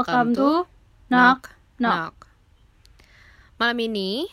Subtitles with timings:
[0.00, 0.64] Welcome to
[1.12, 2.24] Knock Knock.
[3.56, 4.32] Malam ini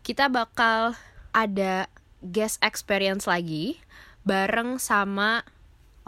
[0.00, 0.96] kita bakal
[1.28, 1.92] ada
[2.24, 3.76] guest experience lagi
[4.24, 5.44] bareng sama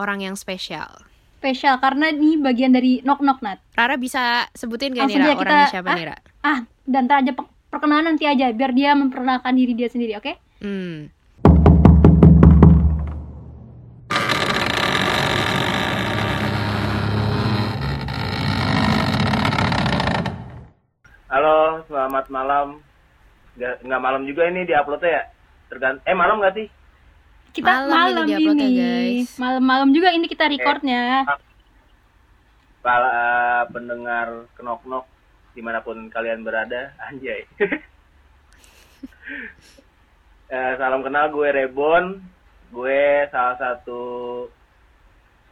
[0.01, 1.05] orang yang spesial.
[1.37, 3.61] Spesial karena ini bagian dari Knock Knock Nat.
[3.77, 5.97] Rara bisa sebutin gak Langsung Nira aja kita- orangnya siapa ah?
[6.01, 6.17] Nira?
[6.41, 6.59] Ah,
[6.89, 10.41] dan aja pe- perkenalan nanti aja biar dia memperkenalkan diri dia sendiri, oke?
[10.65, 11.13] Hmm.
[21.31, 22.83] Halo, selamat malam.
[23.55, 25.25] Nggak, nggak malam juga ini di uploadnya ya?
[25.71, 26.67] Tergant eh malam nggak sih?
[27.55, 28.67] Kita Malam ini malam ini.
[28.75, 29.31] ya, guys.
[29.39, 31.23] Malam-malam juga ini kita recordnya.
[32.83, 35.07] Para eh, pendengar kenok nok
[35.55, 37.47] di mana pun kalian berada, anjay.
[40.51, 42.19] Eh, salam kenal gue Rebon.
[42.75, 44.03] Gue salah satu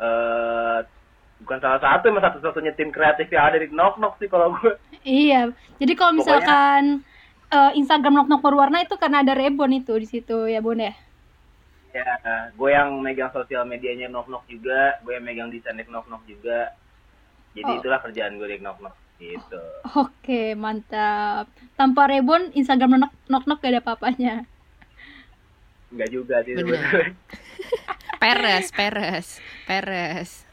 [0.03, 0.98] eh
[1.39, 4.75] bukan salah satu, emang satu-satunya tim kreatif yang ada di Knock Knock sih kalau gue.
[5.03, 5.55] Iya.
[5.79, 6.83] Jadi kalau Pokoknya- misalkan
[7.49, 10.93] eh, Instagram Knock Knock berwarna itu karena ada rebon itu di situ ya, Bun ya.
[11.89, 12.05] Ya,
[12.53, 16.77] gue yang megang sosial medianya Knock Knock juga, gue yang megang desain Knock Knock juga.
[17.57, 17.79] Jadi Oh.
[17.81, 19.63] itulah kerjaan gue di Knock Knock gitu.
[19.97, 21.49] Oke, mantap.
[21.75, 24.35] Tanpa rebon Instagram Knock Knock, knock gak ada apa-apanya.
[25.89, 26.55] Enggak juga sih.
[28.23, 29.27] Peres, peres,
[29.65, 30.48] peres.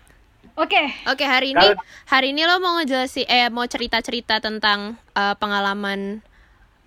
[0.56, 1.76] Oke, Oke hari ini
[2.08, 6.24] hari ini lo mau ngejelasin eh mau cerita-cerita tentang eh, pengalaman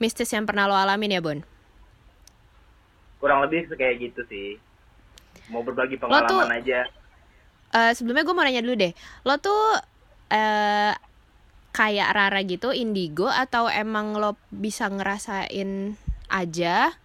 [0.00, 1.36] mistis yang pernah lo alamin ya Bon?
[3.20, 4.56] Kurang lebih kayak gitu sih.
[5.52, 6.80] Mau berbagi Lo pengalaman tuh- aja.
[7.68, 8.96] Eh, sebelumnya gue mau nanya dulu deh,
[9.28, 9.60] lo tuh
[10.32, 10.96] eh
[11.68, 15.92] kayak Rara gitu indigo atau emang lo bisa ngerasain
[16.32, 16.96] aja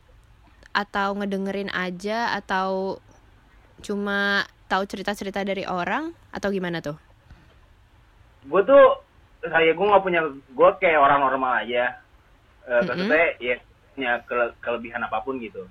[0.71, 2.97] atau ngedengerin aja atau
[3.83, 6.97] cuma tahu cerita-cerita dari orang atau gimana tuh?
[8.49, 8.83] Gue tuh
[9.45, 12.01] saya gue nggak punya gue kayak orang normal aja.
[12.65, 12.87] Eh Mm-mm.
[12.89, 13.55] Maksudnya ya
[13.93, 15.69] punya kele- kelebihan apa pun gitu.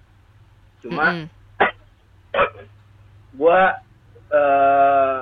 [0.80, 1.26] Cuma Mm-mm.
[3.42, 3.60] gue
[4.32, 5.18] eh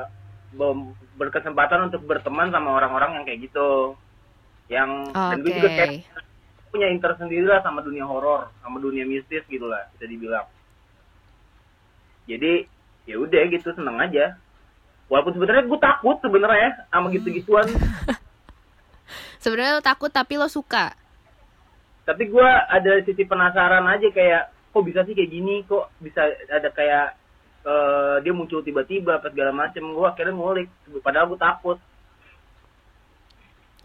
[0.54, 3.96] bem- berkesempatan untuk berteman sama orang-orang yang kayak gitu.
[4.70, 5.92] Yang dan gue juga kayak
[6.70, 10.46] punya interest sendiri lah sama dunia horor, sama dunia mistis gitu lah bisa dibilang.
[12.30, 12.62] Jadi
[13.10, 14.38] ya udah gitu seneng aja.
[15.10, 17.66] Walaupun sebenarnya gue takut sebenarnya sama gitu-gituan,
[19.42, 20.92] Sebenarnya lo takut tapi lo suka.
[22.04, 26.68] tapi gue ada sisi penasaran aja kayak kok bisa sih kayak gini, kok bisa ada
[26.74, 27.14] kayak
[27.64, 29.82] eh, dia muncul tiba-tiba apa segala macem.
[29.94, 30.68] Gue akhirnya ngulik,
[31.00, 31.78] padahal gue takut.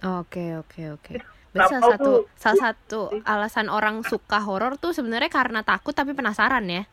[0.03, 1.13] Oke oke oke.
[1.55, 2.19] Berarti salah satu tuh.
[2.35, 6.83] salah satu alasan orang suka horor tuh sebenarnya karena takut tapi penasaran ya.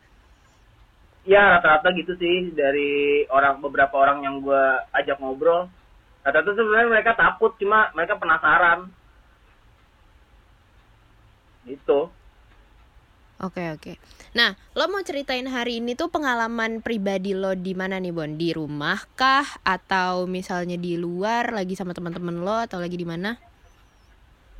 [1.22, 5.70] Ya rata-rata gitu sih dari orang beberapa orang yang gue ajak ngobrol.
[6.26, 8.90] Rata-rata sebenarnya mereka takut cuma mereka penasaran.
[11.62, 12.10] Gitu.
[13.42, 13.98] Oke oke.
[14.38, 18.30] Nah, lo mau ceritain hari ini tuh pengalaman pribadi lo di mana nih Bon?
[18.38, 19.46] Di rumah kah?
[19.66, 23.34] Atau misalnya di luar lagi sama teman-teman lo atau lagi di mana?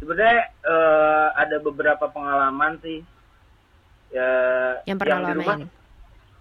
[0.02, 3.06] Sebenarnya eh, ada beberapa pengalaman sih.
[4.10, 4.30] Ya,
[4.82, 5.81] Yang pernah lo di rumah, amain?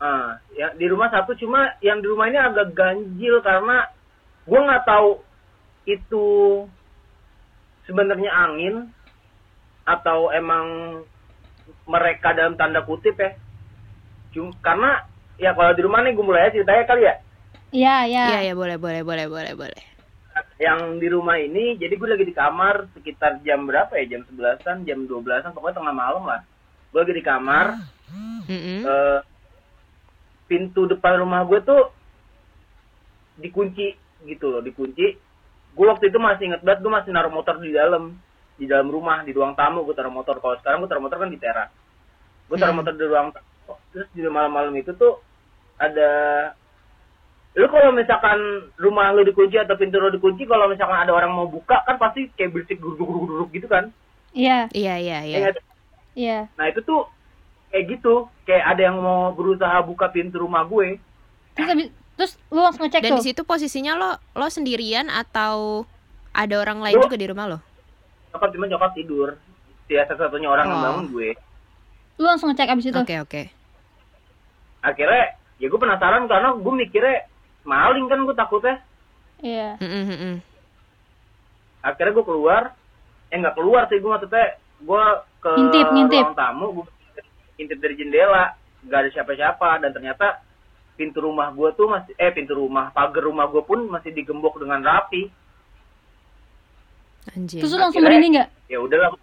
[0.01, 3.85] Ah, ya di rumah satu cuma yang di rumah ini agak ganjil karena
[4.49, 5.21] gue nggak tahu
[5.85, 6.27] itu
[7.85, 8.89] sebenarnya angin
[9.85, 11.01] atau emang
[11.85, 13.37] mereka dalam tanda kutip ya.
[14.33, 15.05] Cuma karena
[15.37, 17.15] ya kalau di rumah nih gue mulai ceritanya kali ya.
[17.71, 18.25] iya ya.
[18.35, 19.83] Iya ya boleh boleh boleh boleh boleh.
[20.61, 24.87] yang di rumah ini jadi gue lagi di kamar sekitar jam berapa ya jam 11-an
[24.87, 26.41] jam 12-an pokoknya tengah malam lah
[26.93, 27.65] gue lagi di kamar
[28.47, 28.79] Mm-mm.
[28.85, 29.19] eh,
[30.51, 31.87] pintu depan rumah gue tuh
[33.39, 33.95] dikunci
[34.27, 35.07] gitu loh dikunci
[35.71, 38.19] gue waktu itu masih inget banget gue masih naruh motor di dalam
[38.59, 41.31] di dalam rumah di ruang tamu gue taruh motor kalau sekarang gue taruh motor kan
[41.31, 41.71] di teras
[42.51, 42.83] gue taruh Hmm.
[42.83, 43.49] motor di ruang tamu
[43.95, 45.23] terus di malam-malam itu tuh
[45.79, 46.09] ada
[47.51, 48.39] lu kalau misalkan
[48.75, 52.27] rumah lu dikunci atau pintu lu dikunci kalau misalkan ada orang mau buka kan pasti
[52.35, 53.89] kayak berisik guruk-guruk gitu kan
[54.31, 55.35] Iya, Iya iya iya.
[55.35, 55.55] Ya nggak?
[56.15, 56.37] iya.
[56.55, 57.03] nah itu tuh
[57.71, 58.13] kayak gitu
[58.43, 60.99] kayak ada yang mau berusaha buka pintu rumah gue
[61.51, 63.17] Terus habis- terus lu langsung ngecek Dan tuh.
[63.17, 65.87] di situ posisinya lo lo sendirian atau
[66.29, 67.59] ada orang lain Lo- juga di rumah lo?
[68.29, 69.29] nyokap cuma nyokap tidur
[69.85, 70.85] dia satu-satunya orang yang Oh.
[70.85, 71.29] bangun gue
[72.13, 72.95] Lu langsung ngecek abis itu.
[72.95, 73.41] Oke oke.
[74.81, 75.23] akhirnya
[75.57, 77.17] ya gue penasaran karena gue mikirnya
[77.63, 78.75] maling kan gue takutnya
[79.39, 79.73] Iya.
[79.77, 80.35] Mm-mm, mm-mm.
[81.81, 82.63] akhirnya gue keluar
[83.27, 84.47] eh nggak keluar sih gue maksudnya
[84.77, 85.03] gue
[85.39, 86.23] ke Ngintip, ngintip.
[86.23, 86.85] ruang tamu gue
[87.57, 90.41] intip dari jendela nggak ada siapa-siapa dan ternyata
[90.95, 94.81] pintu rumah gue tuh masih eh pintu rumah pagar rumah gue pun masih digembok dengan
[94.81, 95.29] rapi
[97.31, 97.61] Anjir.
[97.61, 98.49] Terus langsung merinding nggak?
[98.65, 99.13] ya udahlah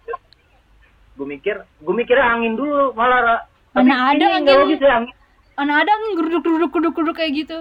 [1.19, 3.35] gue mikir gue mikirnya angin dulu malah Ra.
[3.75, 4.47] Mana ada angin?
[4.47, 5.15] nggak logis ya angin
[5.59, 7.57] Mana ada angin geruduk geruduk geruduk geruduk kayak gitu.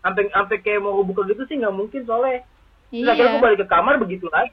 [0.00, 2.44] sampai sampai kayak mau buka gitu sih nggak mungkin soalnya
[2.88, 3.44] terus akhirnya gue Iya.
[3.44, 4.52] balik ke kamar begitu lagi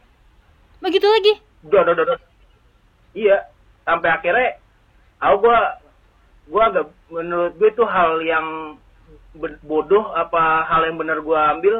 [0.77, 1.33] Begitu lagi.
[1.65, 2.19] Duh, duh, duh, duh.
[3.11, 3.49] iya
[3.83, 4.61] sampai akhirnya
[5.17, 5.59] aku gue
[6.47, 8.47] gue agak menurut gue itu hal yang
[9.63, 11.75] bodoh apa hal yang benar gue ambil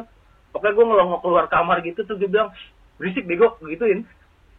[0.52, 2.50] pokoknya gue ngelongok keluar kamar gitu tuh dia bilang
[2.98, 4.06] berisik bego gituin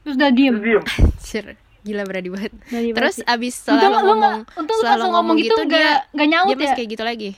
[0.02, 0.54] Terus udah diem.
[0.56, 0.84] terus diem
[1.18, 1.46] Anjir.
[1.78, 2.52] Gila berani banget.
[2.66, 3.24] Berani Terus sih.
[3.24, 5.54] abis Untung setelah lu lo ngomong, untung lu setelah pas lo lu ngomong ngomong gitu
[5.62, 6.76] gitu dia nggak nyaut dia masih ya?
[6.78, 7.30] kayak gitu lagi.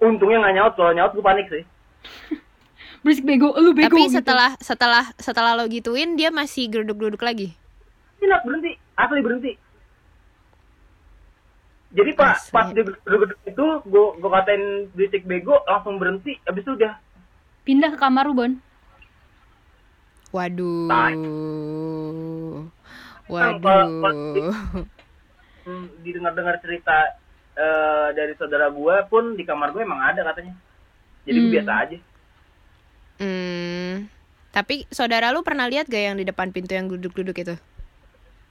[0.00, 1.64] untungnya nggak nyaut kalau nyaut gue panik sih
[3.00, 3.96] Berisik bego, lu bego.
[3.96, 4.20] Tapi gitu.
[4.20, 7.56] setelah setelah setelah lo gituin dia masih geruduk-geruduk lagi.
[8.20, 8.69] Tidak berhenti,
[9.00, 9.52] asli berhenti.
[11.90, 12.52] Jadi pak Asli.
[12.54, 14.62] pas dia gedung itu, gue gue katain
[14.94, 16.38] berisik bego, langsung berhenti.
[16.46, 16.94] Abis itu udah
[17.60, 18.52] pindah ke kamar lu, Bon.
[20.30, 20.86] Waduh.
[20.86, 21.14] Tai.
[23.26, 24.54] Waduh.
[25.66, 27.18] hmm, didengar-dengar cerita
[27.54, 30.54] eh, dari saudara gue pun di kamar gue emang ada katanya.
[31.26, 31.56] Jadi gue Hmm.
[31.58, 31.98] biasa aja.
[33.20, 34.06] Hmm.
[34.50, 37.54] Tapi saudara lu pernah lihat gak yang di depan pintu yang geruduk-geruduk itu?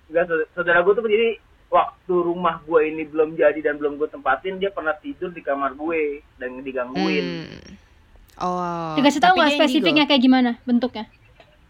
[0.09, 1.29] Enggak, saudara- saudara gue tuh jadi
[1.69, 5.73] waktu rumah gue ini belum jadi dan belum gue tempatin, dia pernah tidur di kamar
[5.73, 7.45] gue dan digangguin.
[7.45, 7.73] Hmm.
[8.39, 8.95] Oh.
[8.95, 10.11] Dikasih tahu tapi nggak spesifiknya indigo.
[10.11, 11.05] kayak gimana bentuknya?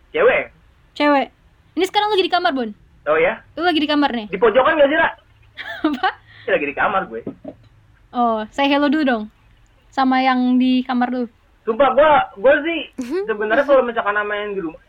[0.10, 0.54] Cewek,
[0.94, 1.28] Cewek.
[1.74, 2.70] Ini sekarang lagi di kamar, Bon.
[3.06, 4.28] oh ya, Lu lagi di kamar nih.
[4.28, 5.10] di pojokan gak sih, Ra?
[5.86, 6.08] Apa?
[6.46, 7.22] Dia lagi di kamar gue.
[8.10, 9.24] Oh, say hello dulu dong.
[9.90, 11.28] Sama yang di kamar lu.
[11.62, 12.80] Sumpah gua gua sih
[13.28, 14.82] sebenarnya kalau misalkan main di rumah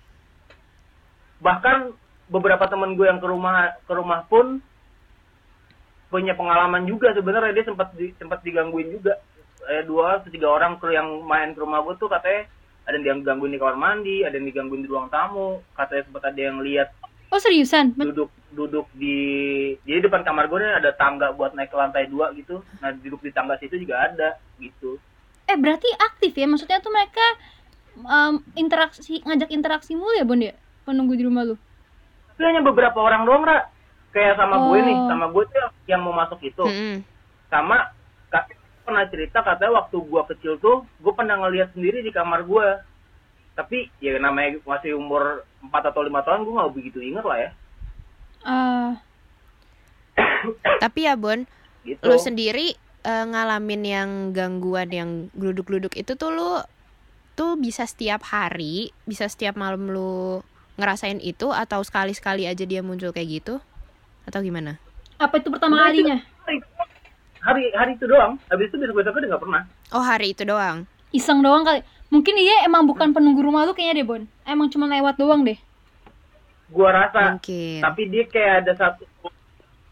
[1.40, 1.92] bahkan
[2.30, 4.62] beberapa teman gue yang ke rumah ke rumah pun
[6.10, 9.18] punya pengalaman juga sebenarnya dia sempat di, sempat digangguin juga
[9.70, 12.46] eh, dua atau tiga orang ke yang main ke rumah gue tuh katanya
[12.86, 16.40] ada yang digangguin di kamar mandi ada yang digangguin di ruang tamu katanya sempat ada
[16.40, 16.90] yang lihat
[17.30, 17.94] Oh, seriusan?
[17.94, 19.14] Duduk duduk di
[19.86, 23.22] jadi depan kamar gue nih ada tangga buat naik ke lantai dua gitu nah duduk
[23.22, 24.98] di tangga situ juga ada gitu
[25.50, 26.46] Eh, berarti aktif ya?
[26.46, 27.26] Maksudnya tuh mereka
[27.98, 30.54] em, interaksi ngajak interaksi mulu ya, Bon ya?
[30.86, 31.58] Penunggu di rumah lu.
[32.40, 33.68] Itu hanya beberapa orang doang Ra.
[34.10, 35.06] kayak sama gue nih Oh.
[35.06, 37.04] sama gue tuh yang mau masuk itu Mm-mm.
[37.46, 37.92] sama
[38.26, 38.48] kak
[38.80, 42.66] pernah cerita katanya waktu gue kecil tuh gue pernah ngeliat sendiri di kamar gue
[43.52, 47.50] tapi ya namanya masih umur 4 atau lima tahun gue nggak begitu inget lah ya
[48.40, 48.96] Ah,
[50.82, 51.44] Tapi ya Bon,
[51.84, 52.72] gitu lu sendiri
[53.04, 56.50] eh, ngalamin yang gangguan yang gluduk-gluduk itu tuh lu
[57.36, 60.40] tuh bisa setiap hari, bisa setiap malam lu
[60.80, 63.54] ngerasain itu atau sekali-sekali aja dia muncul kayak gitu?
[64.24, 64.80] Atau gimana?
[65.20, 66.16] apa itu pertama kalinya?
[66.48, 66.56] hari,
[67.44, 69.62] hari hari itu doang habis itu besok besoknya udah nggak pernah
[69.92, 70.88] Oh, hari itu doang.
[71.12, 71.84] Iseng doang kali.
[72.08, 74.22] Mungkin dia emang bukan penunggu rumah lu kayaknya deh, Bon.
[74.48, 75.58] Emang cuma lewat doang deh.
[76.70, 77.82] gue rasa Mungkin.
[77.82, 79.02] tapi dia kayak ada satu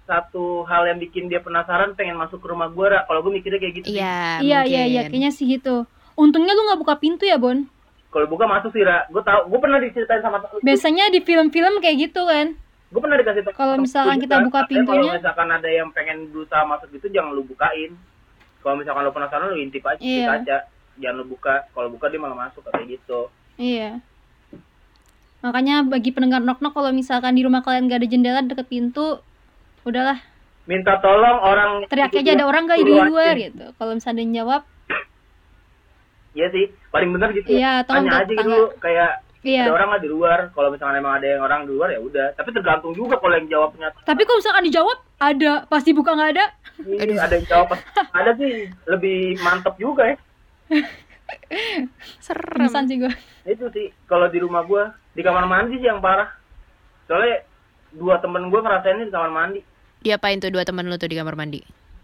[0.07, 3.75] satu hal yang bikin dia penasaran pengen masuk ke rumah gue kalau gue mikirnya kayak
[3.83, 3.87] gitu.
[3.93, 5.85] Iya, iya, iya, iya, kayaknya sih gitu.
[6.15, 7.67] Untungnya lu nggak buka pintu ya, Bon.
[8.09, 9.05] Kalau buka masuk sih Ra.
[9.07, 12.57] gue tau gue pernah diceritain sama Biasanya di film-film kayak gitu kan.
[12.89, 16.65] gue pernah dikasih tahu Kalau misalkan kita buka pintunya- kalau misalkan ada yang pengen berusaha
[16.65, 17.93] masuk gitu jangan lu bukain
[18.59, 20.29] kalau misalkan lu penasaran lu intip aja di Iya.
[20.35, 20.59] kaca
[20.97, 24.01] jangan lu buka kalau buka dia malah masuk kayak gitu Iya.
[25.39, 29.23] Makanya bagi pendengar nok-nok kalau misalkan di rumah kalian gak ada jendela deket pintu,
[29.83, 30.19] udahlah
[30.65, 33.39] minta tolong orang teriak aja ada orang gak di luar aja.
[33.41, 33.67] gitu.
[33.73, 34.63] Kalau misalnya ada yang jawab,
[36.33, 39.63] iya sih paling bener gitu Iya, tolong tanya aja gitu kayak iya.
[39.65, 42.27] ada orang nggak di luar kalau misalkan emang ada yang orang di luar ya udah
[42.35, 46.47] tapi tergantung juga kalau yang jawabnya Tapi kalau misalkan dijawab ada, pasti buka nggak ada.
[46.87, 47.75] Ih, ada yang jawab
[48.15, 50.17] ada sih lebih mantep juga ya
[52.25, 52.57] Serem.
[52.57, 53.13] Pemesan sih gue.
[53.45, 56.29] itu sih kalau di rumah gua di kamar mandi sih yang parah
[57.05, 57.41] soalnya
[57.91, 59.61] dua temen gua ngerasainnya di kamar mandi
[59.99, 61.59] Diapain tuh dua teman lu tuh di kamar mandi?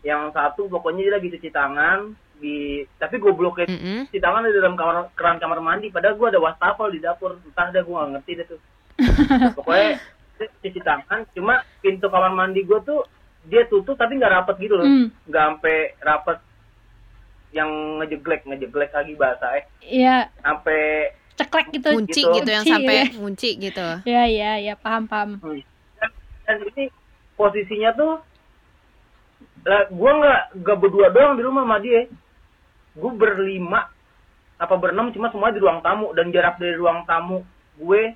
[0.05, 3.99] Yang satu pokoknya dia lagi cuci tangan di tapi gobloknya Mm-mm.
[4.07, 7.69] cuci tangan di dalam kamar keran kamar mandi padahal gua ada wastafel di dapur entah
[7.71, 8.61] dah gua gak ngerti deh tuh
[9.57, 9.97] pokoknya
[10.35, 13.01] dia cuci tangan cuma pintu kamar mandi gua tuh
[13.45, 15.09] dia tutup tapi nggak rapet gitu loh Hmm.
[15.25, 16.39] nggak sampai rapet
[17.51, 21.89] yang ngejeglek ngejeglek lagi bahasa eh Iya, sampai ceklek gitu.
[21.93, 22.35] Ngunci Gitu.
[22.35, 23.07] gitu, yang sampai ya.
[23.15, 23.87] ngunci gitu.
[24.03, 25.39] Iya, iya, iya, paham, paham.
[25.39, 25.61] Hmm.
[25.97, 26.11] dan,
[26.45, 26.91] dan ini
[27.35, 28.19] posisinya tuh
[29.65, 32.05] lah gue nggak nggak berdua doang di rumah sama dia.
[32.95, 33.89] Gue berlima
[34.61, 36.13] apa berenam cuma semua di ruang tamu.
[36.13, 37.41] Dan jarak dari ruang tamu
[37.81, 38.13] gue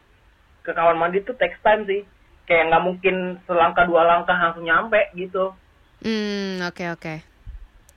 [0.62, 2.04] ke kamar mandi tuh text time sih.
[2.44, 3.16] Kayak nggak mungkin
[3.48, 5.56] selangkah dua langkah langsung nyampe gitu.
[6.04, 7.14] Hmm, oke oke.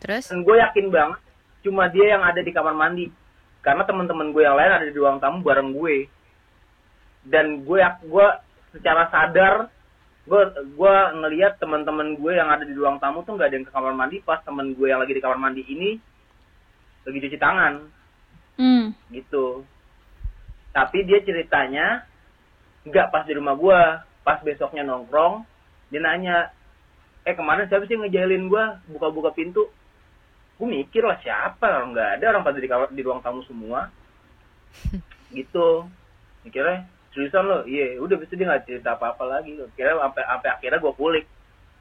[0.02, 0.34] Terus?
[0.34, 1.22] dan gue yakin banget
[1.62, 3.12] cuma dia yang ada di kamar mandi.
[3.62, 6.10] Karena teman-teman gue yang lain ada di ruang tamu bareng gue.
[7.28, 8.28] Dan gue gue
[8.74, 9.70] secara sadar
[10.32, 10.44] gue
[10.80, 13.92] gue ngelihat teman-teman gue yang ada di ruang tamu tuh nggak ada yang ke kamar
[13.92, 14.24] mandi.
[14.24, 16.00] Pas temen gue yang lagi di kamar mandi ini
[17.04, 18.00] lagi cuci tangan.
[18.56, 18.94] Hmm.
[19.12, 19.68] gitu.
[20.72, 22.08] Tapi dia ceritanya
[22.88, 23.80] nggak pas di rumah gue
[24.22, 25.44] pas besoknya nongkrong
[25.92, 26.56] dia nanya
[27.28, 27.68] eh ke mana?
[27.68, 28.64] Siapa sih yang ngejailin gue
[28.96, 29.68] buka-buka pintu.
[30.56, 31.68] Gue mikir lah siapa?
[31.68, 32.26] Orang nggak ada.
[32.32, 33.92] Orang pada di, di ruang tamu semua.
[35.36, 35.68] Gitu.
[36.48, 40.50] Mikirnya seriusan lo iya udah bisa dia nggak cerita apa apa lagi kira sampai sampai
[40.52, 41.26] akhirnya gue kulik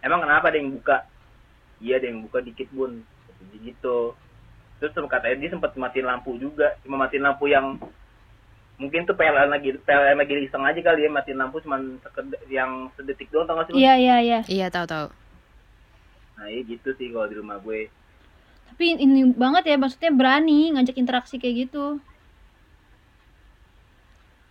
[0.03, 0.97] emang kenapa ada yang buka
[1.79, 3.03] iya ada yang buka dikit bun
[3.63, 4.15] gitu
[4.81, 7.77] terus katanya dia sempat matiin lampu juga cuma matiin lampu yang
[8.81, 12.89] mungkin tuh PLN lagi PLN lagi iseng aja kali ya matiin lampu cuma seked- yang
[12.97, 13.77] sedetik doang tau gak sih?
[13.77, 14.39] Iya, iya, iya.
[14.49, 15.13] Iya tahu-tahu.
[16.41, 17.93] nah iya gitu sih kalau di rumah gue
[18.73, 22.01] Tapi ini banget ya, maksudnya berani ngajak interaksi kayak gitu.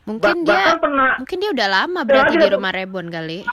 [0.07, 3.43] Mungkin Ba- dia pernah mungkin dia udah lama berarti di rumah Rebon kali.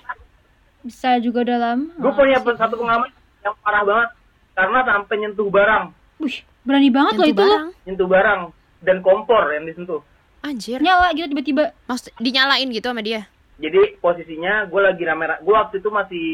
[0.86, 1.90] Bisa juga dalam.
[1.92, 3.10] gue punya satu pengalaman
[3.42, 4.10] yang parah banget
[4.54, 5.84] karena sampai nyentuh barang
[6.16, 7.42] Wih, berani banget loh itu loh.
[7.44, 7.66] barang.
[7.84, 8.40] nyentuh barang
[8.82, 10.00] dan kompor yang disentuh
[10.40, 10.78] Anjir.
[10.78, 11.74] Nyala gitu tiba-tiba.
[11.90, 13.26] Maksud dinyalain gitu sama dia.
[13.58, 16.26] jadi posisinya gue lagi rame gue waktu itu masih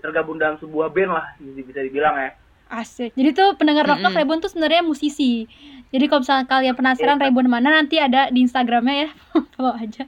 [0.00, 2.32] tergabung dalam sebuah band lah bisa dibilang ya
[2.76, 3.10] Asik.
[3.12, 4.20] Jadi tuh pendengar Knock Knock Mm-mm.
[4.20, 5.46] Rebon tuh sebenarnya musisi.
[5.88, 7.24] Jadi kalau misalnya kalian penasaran Iya.
[7.24, 9.08] Rebon mana nanti ada di Instagramnya ya.
[9.54, 10.04] Follow aja.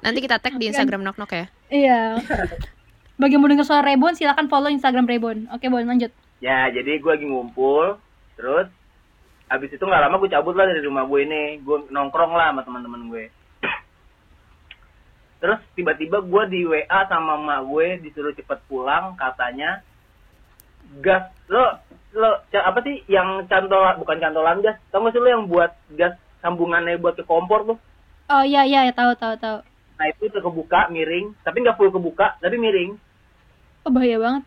[0.00, 1.46] Nanti kita tag di Instagram Nok Nok ya.
[1.68, 2.00] Iya.
[3.20, 5.46] Bagi yang mau denger suara Rebon silakan follow Instagram Rebon.
[5.50, 6.10] Oke, Bon, lanjut.
[6.38, 8.02] ya jadi gue lagi ngumpul
[8.34, 8.66] terus
[9.46, 12.66] habis itu nggak lama gue cabut lah dari rumah gue ini gue nongkrong lah sama
[12.66, 13.24] teman-teman gue
[15.38, 19.82] terus tiba-tiba gue di WA sama emak gue disuruh cepet pulang katanya
[21.00, 21.80] gas lo
[22.12, 26.12] lo apa sih yang cantol bukan cantolan gas tau gak sih lo yang buat gas
[26.44, 27.78] sambungannya buat ke kompor tuh
[28.30, 29.58] Oh iya iya, ya, tahu tahu tahu.
[29.98, 32.96] nah itu tuh kebuka miring tapi nggak full kebuka tapi miring
[33.84, 34.42] Oh bahaya banget.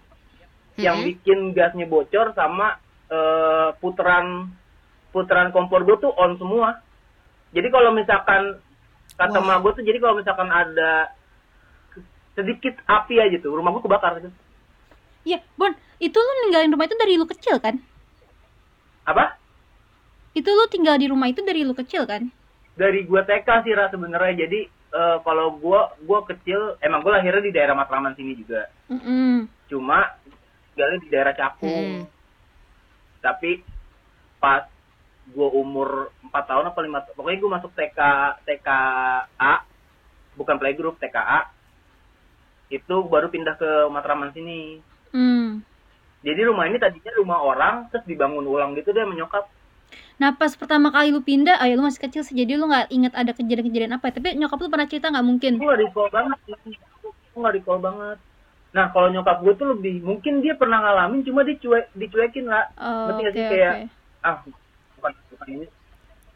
[0.78, 1.08] yang Mm-mm.
[1.08, 2.80] bikin gasnya bocor sama
[3.12, 4.52] eh, putaran
[5.12, 6.84] putaran kompor gue tuh on semua.
[7.56, 8.60] Jadi kalau misalkan
[9.16, 11.16] kata emak gue tuh jadi kalau misalkan ada
[12.36, 14.32] sedikit api aja tuh rumah gue kebakar gitu.
[15.26, 17.82] Iya, Bon, itu lu ninggalin rumah itu dari lu kecil kan?
[19.10, 19.42] Apa?
[20.38, 22.30] Itu lu tinggal di rumah itu dari lu kecil kan?
[22.78, 24.46] Dari gue TK sih Ra sebenarnya.
[24.46, 28.70] Jadi eh, kalau gue gue kecil emang gue lahirnya di daerah Matraman sini juga.
[28.94, 29.50] Mm-mm.
[29.66, 30.14] Cuma
[30.72, 32.06] tinggalnya di daerah Cakung.
[32.06, 32.06] Hmm.
[33.24, 33.66] Tapi
[34.38, 34.70] pas
[35.26, 38.00] gue umur 4 tahun apa 5 pokoknya gue masuk TK
[38.46, 39.54] TKA
[40.38, 41.50] bukan playgroup TKA
[42.70, 44.78] itu baru pindah ke Matraman sini
[45.16, 45.64] Hmm.
[46.20, 49.48] jadi rumah ini tadinya rumah orang terus dibangun ulang gitu deh menyokap
[50.16, 53.12] Nah pas pertama kali lu pindah, ayo lu masih kecil sih, jadi lu nggak inget
[53.14, 54.10] ada kejadian-kejadian apa.
[54.10, 55.54] Tapi nyokap lu pernah cerita nggak mungkin?
[55.56, 56.56] gue gak recall banget gue
[57.38, 58.18] gak recall banget
[58.72, 62.68] nah kalau nyokap gue tuh lebih mungkin dia pernah ngalamin cuma dia cuek dicuekin lah
[62.76, 63.52] Oh, Oke nggak sih oke.
[63.52, 63.74] kayak
[64.20, 64.36] ah
[64.96, 65.66] bukan bukan ini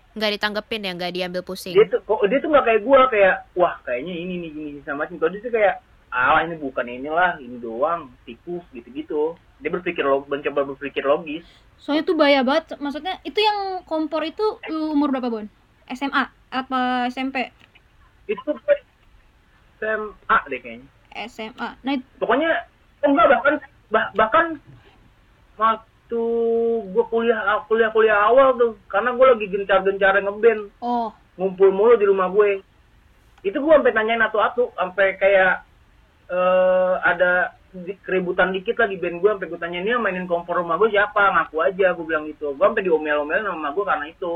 [0.09, 1.75] Nggak ditanggepin ya, nggak diambil pusing.
[1.75, 5.03] dia tuh kok dia tuh nggak kayak gue kayak wah kayaknya ini nih gini sama
[5.03, 5.75] macam kalau dia tuh kayak
[6.09, 9.21] ah ini bukan inilah ini doang tikus gitu gitu
[9.59, 11.45] dia berpikir lo mencoba berpikir logis
[11.79, 12.75] Soalnya tuh bahaya banget.
[12.75, 15.47] Maksudnya itu yang kompor itu lu umur berapa Bon?
[15.87, 17.55] SMA apa SMP?
[18.27, 18.51] itu
[19.79, 20.87] SMA deh kayaknya
[21.31, 21.69] SMA.
[21.81, 22.67] Nah it- pokoknya
[22.99, 23.53] oh enggak bahkan
[23.87, 24.45] bah- bahkan
[25.55, 26.21] waktu
[26.83, 31.95] gue kuliah kuliah kuliah awal tuh karena gue lagi gencar gencar ngeband oh ngumpul mulu
[31.95, 32.59] di rumah gue
[33.41, 35.63] itu gue sampai nanyain atu-atu sampai kayak
[36.29, 37.31] eh ada
[37.69, 40.77] di- keributan dikit lah di band gue sampai gue tanyain ini yang mainin kompor rumah
[40.77, 44.33] gue siapa ngaku aja gue bilang gitu gue sampai diomel-omelin sama gue karena itu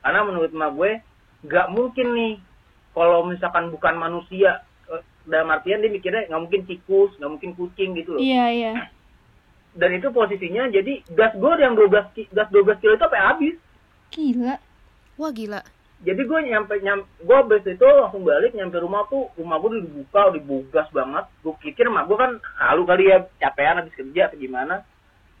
[0.00, 0.90] karena menurut emak gue
[1.42, 2.34] nggak mungkin nih
[2.92, 7.92] kalau misalkan bukan manusia eh, dalam artian dia mikirnya nggak mungkin tikus nggak mungkin kucing
[7.94, 8.72] gitu loh iya iya.
[9.72, 13.56] dan itu posisinya jadi gas gue yang 12 ki- gas 12 kilo itu sampai habis
[14.10, 14.58] Gila.
[15.14, 15.60] Wah gila.
[16.00, 19.82] Jadi gue nyampe nyam gue abis itu langsung balik nyampe rumah tuh rumah gue udah
[19.84, 24.26] dibuka udah dibugas banget gue pikir mak gue kan halu kali ya capean habis kerja
[24.26, 24.80] atau gimana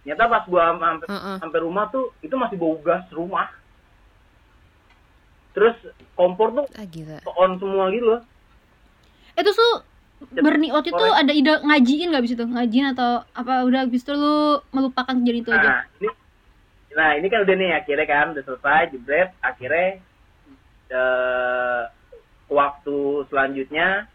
[0.00, 1.36] ternyata pas gue sampai Heeh.
[1.40, 3.48] sampai rumah tuh itu masih bau gas rumah
[5.50, 5.74] terus
[6.14, 7.18] kompor tuh Ah gila.
[7.34, 8.20] on semua gitu loh
[9.34, 9.74] Itu tuh
[10.20, 12.44] Berni waktu itu ada ide ngajiin nggak abis itu?
[12.44, 15.64] Ngajiin atau apa udah abis itu lu melupakan kejadian itu aja?
[15.64, 16.08] nah ini
[16.92, 20.04] nah ini kan udah nih akhirnya kan udah selesai jebret akhirnya
[20.90, 21.82] eh
[22.46, 24.10] waktu selanjutnya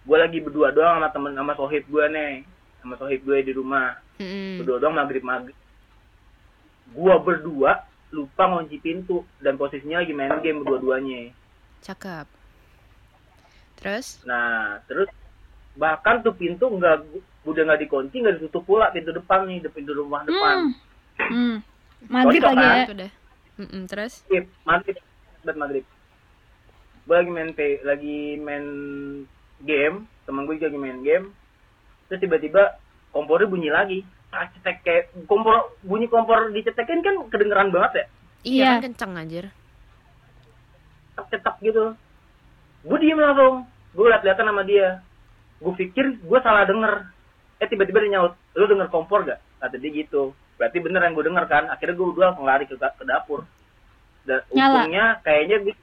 [0.00, 2.32] gue lagi berdua doang sama temen sama sohib gue nih
[2.80, 4.62] sama sohib gue di rumah Mm-mm.
[4.62, 5.58] berdua doang maghrib maghrib
[6.90, 7.72] gua berdua
[8.10, 11.30] lupa ngunci pintu dan posisinya lagi main game dua-duanya
[11.80, 12.26] Cakep.
[13.76, 14.20] Terus?
[14.22, 15.08] nah terus
[15.72, 17.06] bahkan tuh pintu nggak
[17.42, 20.74] udah nggak dikunci nggak ditutup pula pintu depan nih de- pintu rumah depan
[21.20, 21.28] Hmm.
[21.28, 21.56] Hmm.
[22.08, 22.88] Maghrib Cocok lagi kan?
[22.88, 22.94] ya.
[22.98, 23.12] Deh.
[23.58, 24.24] Mm-mm, terus?
[24.64, 24.96] maghrib
[25.46, 25.84] maghrib
[27.10, 27.50] gue lagi main
[27.82, 28.64] lagi main
[29.66, 31.26] game temen gue juga lagi main game.
[32.06, 32.78] Terus tiba-tiba
[33.10, 34.06] kompornya bunyi lagi.
[34.30, 37.98] Ah, cetek kayak kompor bunyi kompor dicetekin kan kedengeran banget ya?
[37.98, 38.06] Iya,
[38.46, 38.68] Iya.
[38.70, 39.46] kan kenceng anjir.
[41.20, 41.98] cetak gitu.
[42.86, 43.66] Gue diem langsung.
[43.90, 45.02] Gue liat-liatan sama dia.
[45.58, 47.10] Gue pikir gue salah denger.
[47.58, 49.42] Eh tiba-tiba dia nyaut lu denger kompor gak?
[49.58, 50.30] Kata dia gitu.
[50.62, 51.66] Berarti bener yang gue denger kan.
[51.74, 53.42] Akhirnya gue udah langsung lari ke, ke dapur.
[54.22, 54.86] Dan Nyala.
[54.86, 55.74] untungnya kayaknya gue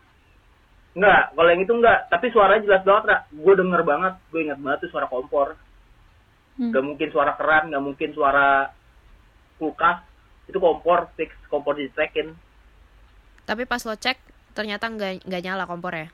[0.97, 1.99] Enggak, kalau yang itu enggak.
[2.09, 3.17] Tapi suaranya jelas banget, Ra.
[3.29, 4.13] Gue denger banget.
[4.33, 5.53] Gue ingat banget tuh suara kompor.
[6.57, 6.73] Hmm.
[6.73, 8.73] Gak mungkin suara keran, gak mungkin suara
[9.61, 10.01] kulkas.
[10.49, 11.29] Itu kompor, fix.
[11.47, 12.33] Kompor dicekin.
[13.45, 14.17] Tapi pas lo cek
[14.51, 16.09] ternyata nggak nggak nyala kompornya.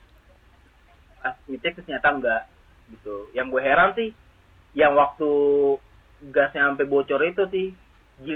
[1.24, 2.42] pas ngecek terus ternyata enggak
[2.92, 4.12] gitu yang gue heran sih
[4.76, 5.32] yang waktu
[6.36, 7.68] gasnya sampai bocor itu sih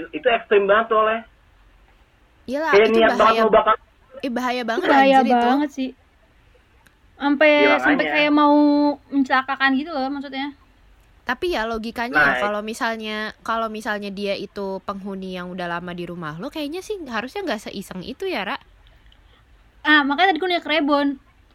[0.08, 1.20] itu ekstrim banget soalnya
[2.48, 3.76] Iyalah, kayak itu niat bahaya, bakar
[4.24, 5.36] eh, bahaya Itu banget bahaya itu.
[5.36, 5.90] banget sih.
[7.18, 8.54] Sampai Iya, sampai kayak mau
[9.10, 10.54] mencelakakan gitu loh maksudnya.
[11.28, 15.92] Tapi ya logikanya Nah, ya, kalau misalnya kalau misalnya dia itu penghuni yang udah lama
[15.92, 18.56] di rumah lo kayaknya sih harusnya nggak seiseng itu ya, Ra.
[19.84, 21.08] Ah, makanya tadi gue nanya ke Rebon.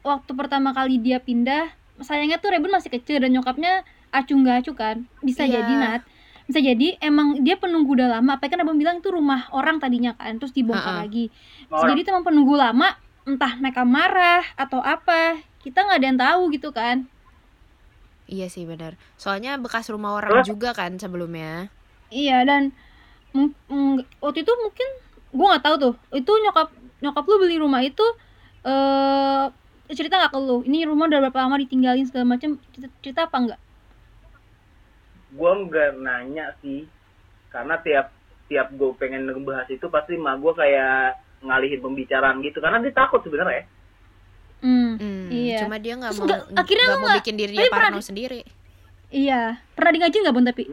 [0.04, 1.72] Waktu pertama kali dia pindah,
[2.04, 4.98] sayangnya tuh Rebon masih kecil dan nyokapnya acuh nggak acuh kan.
[5.24, 5.64] Bisa Iya.
[5.64, 6.02] jadi Nat.
[6.44, 8.36] Bisa jadi emang dia penunggu udah lama.
[8.36, 11.04] Apa kan Rebon bilang itu rumah orang tadinya kan, terus dibongkar Ha-ha.
[11.08, 11.32] lagi.
[11.72, 12.94] Bisa jadi itu emang penunggu lama,
[13.24, 15.40] entah mereka marah atau apa.
[15.64, 17.08] Kita nggak ada yang tahu gitu kan.
[18.28, 19.00] Iya sih benar.
[19.16, 21.72] Soalnya bekas rumah orang juga kan sebelumnya.
[22.12, 22.76] Iya dan
[24.20, 24.88] waktu itu mungkin
[25.34, 25.94] gue nggak tahu tuh.
[26.12, 28.04] Itu nyokap nyokap lu beli rumah itu
[28.68, 29.48] eh
[29.96, 30.62] cerita nggak ke lu?
[30.68, 33.62] Ini rumah udah berapa lama ditinggalin segala macam cerita, cerita apa enggak?
[35.34, 36.86] gue nggak nanya sih
[37.50, 38.14] karena tiap
[38.50, 43.20] tiap gue pengen ngebahas itu pasti mah gue kayak ngalihin pembicaraan gitu karena dia takut
[43.26, 43.66] sebenarnya
[44.64, 45.60] Hmm, Hmm, iya.
[45.62, 47.84] Cuma dia nggak Terus mau nggak- akhirnya lu mau nggak- bikin diri tapi dia pernah
[47.86, 48.40] parno di- sendiri.
[49.10, 49.42] Iya.
[49.74, 50.66] Pernah di ngaji nggak Bun tapi?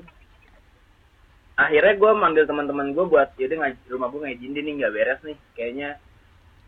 [1.57, 5.21] akhirnya gue manggil teman-teman gue buat jadi ngaji rumah gue ngajin dia nih nggak beres
[5.21, 5.91] nih kayaknya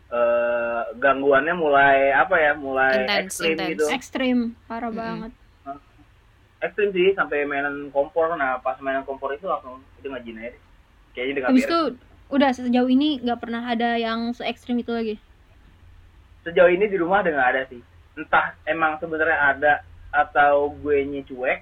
[0.07, 3.69] eh gangguannya mulai apa ya mulai Intens, ekstrim intens.
[3.71, 5.01] gitu Ekstrim, parah Mm-mm.
[5.01, 5.31] banget.
[6.61, 10.61] ekstrim sih sampai mainan kompor nah pas mainan kompor itu langsung itu ngajin aja deh.
[11.11, 11.79] kayaknya dia nggak Habis beres itu
[12.29, 15.15] udah sejauh ini nggak pernah ada yang se ekstrim itu lagi.
[16.43, 17.81] Sejauh ini di rumah nggak ada sih.
[18.13, 19.73] Entah emang sebenarnya ada
[20.13, 21.59] atau gue cuek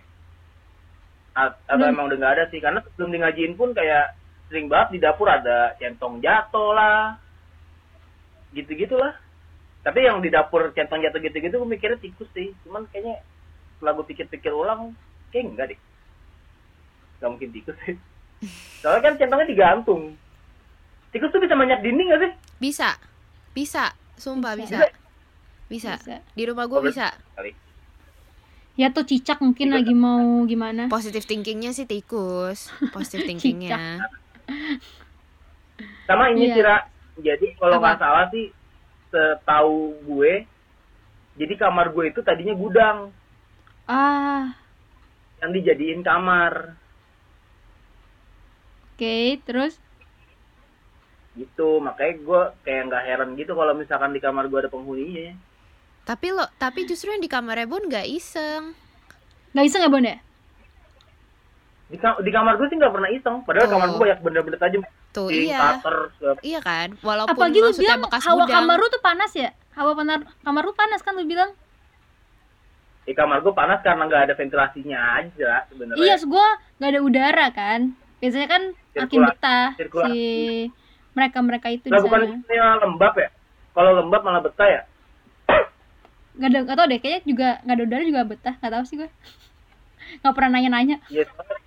[1.32, 1.94] at- atau Hmm.
[1.96, 2.60] emang udah nggak ada sih.
[2.60, 4.18] Karena sebelum di ngajiin pun kayak
[4.52, 7.16] sering banget di dapur ada centong jatuh lah
[8.52, 9.16] gitu gitulah
[9.82, 12.54] tapi yang di dapur centong jatuh gitu gitu gue mikirnya tikus sih.
[12.66, 13.22] Cuman kayaknya
[13.78, 14.94] setelah gue pikir-pikir ulang
[15.34, 15.80] kayak enggak deh.
[17.18, 17.96] Nggak mungkin tikus sih.
[18.82, 20.18] Soalnya kan centongnya digantung.
[21.10, 22.32] Tikus tuh bisa manjat dinding gak sih?
[22.62, 22.90] Bisa,
[23.52, 23.92] bisa,
[24.22, 24.78] sumpah Bisa.
[24.78, 24.88] bisa,
[25.68, 25.94] bisa.
[25.98, 26.16] Bisa.
[26.32, 27.10] Di rumah gue Oh, bisa.
[27.34, 27.52] kali
[28.78, 30.88] Ya tuh cicak mungkin lagi mau gimana?
[30.88, 34.00] Positive thinkingnya sih tikus, positive thinkingnya.
[36.06, 36.54] sama ini Iya.
[36.54, 36.78] sih Ra.
[37.18, 38.52] jadi kalau nggak salah sih
[39.08, 40.46] setahu gue
[41.34, 42.98] jadi kamar gue itu tadinya gudang
[43.86, 44.56] Ah,
[45.40, 46.76] yang dijadiin kamar
[48.96, 49.18] oke.
[49.44, 49.74] Terus
[51.34, 55.32] gitu makanya gue kayak nggak heran gitu kalau misalkan di kamar gue ada penghuninya
[56.02, 58.74] Tapi lo, tapi justru yang di kamar Rebon nggak iseng.
[59.52, 60.18] nggak bisa nggak Bun ya?
[61.88, 63.72] di, ka- di kamar gue sih nggak pernah iseng padahal Oh.
[63.72, 66.96] kamar gue banyak benda-benda tajam Tuh di iya, segala- iya kan.
[66.98, 68.56] Walaupun Apalagi lu bilang bekas hawa gudang.
[68.58, 69.52] kamar lu tuh panas ya?
[69.74, 71.52] Hawa panar kamar lu panas kan lu bilang?
[73.02, 77.48] di kamar gue panas karena nggak ada ventilasinya aja sebenarnya Iya, gua nggak ada udara
[77.52, 77.80] kan.
[78.18, 78.64] Biasanya kan
[78.94, 80.08] makin betah sirkulasi.
[80.08, 80.22] si
[81.12, 82.80] mereka-mereka itu di lah bukan sana.
[82.80, 83.30] lembab ya
[83.72, 84.82] kalau lembab malah betah ya
[86.40, 88.96] Gak ada, gak tau deh, kayaknya juga gak ada udara juga betah, gak tahu sih
[88.98, 89.10] gue.
[90.24, 91.04] Gak pernah nanya-nanya.
[91.12, 91.60] ya soalnya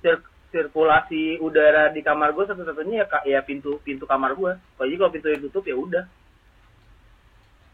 [0.00, 5.12] sir- sirkulasi udara di kamar gue satu-satunya ya ya pintu pintu kamar gue kalau kalau
[5.12, 6.04] pintu ditutup ya udah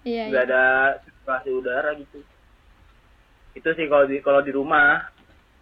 [0.06, 0.50] Iya, nggak iya.
[0.54, 0.62] ada
[1.02, 2.22] sirkulasi udara gitu
[3.54, 5.11] itu sih kalau di kalau di rumah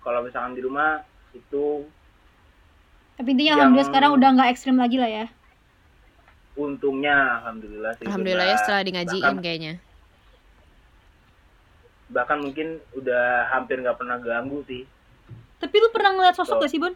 [0.04, 1.00] kalau misalkan di rumah
[1.32, 1.88] itu
[3.16, 5.26] Tapi intinya yang- alhamdulillah sekarang udah gak ekstrim lagi lah ya.
[6.56, 9.72] untungnya alhamdulillah sih Alhamdulillah ya setelah di ngajiin bahkan, kayaknya.
[12.08, 14.88] bahkan mungkin udah hampir nggak pernah ganggu sih
[15.60, 16.64] Tapi lu pernah ngeliat sosok Betul.
[16.64, 16.94] gak sih, Bun?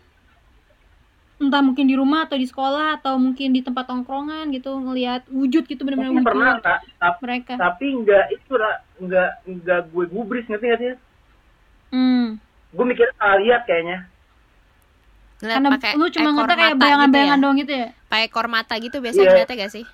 [1.40, 5.64] entah mungkin di rumah atau di sekolah atau mungkin di tempat tongkrongan gitu ngelihat wujud
[5.64, 10.04] gitu benar-benar Mungkin wujud pernah kak tapi, mereka tapi nggak itu lah nggak nggak gue
[10.12, 10.88] gubris ngerti nggak sih
[11.96, 12.26] hmm.
[12.76, 14.04] gue mikirnya salah lihat kayaknya
[15.40, 17.44] Ngeliat karena pakai lu cuma ngeliatnya kayak bayangan-bayangan gitu ya?
[17.44, 17.88] doang gitu ya?
[18.06, 19.30] Pakai ekor mata gitu biasanya Iya.
[19.32, 19.84] ngeliatnya gak sih?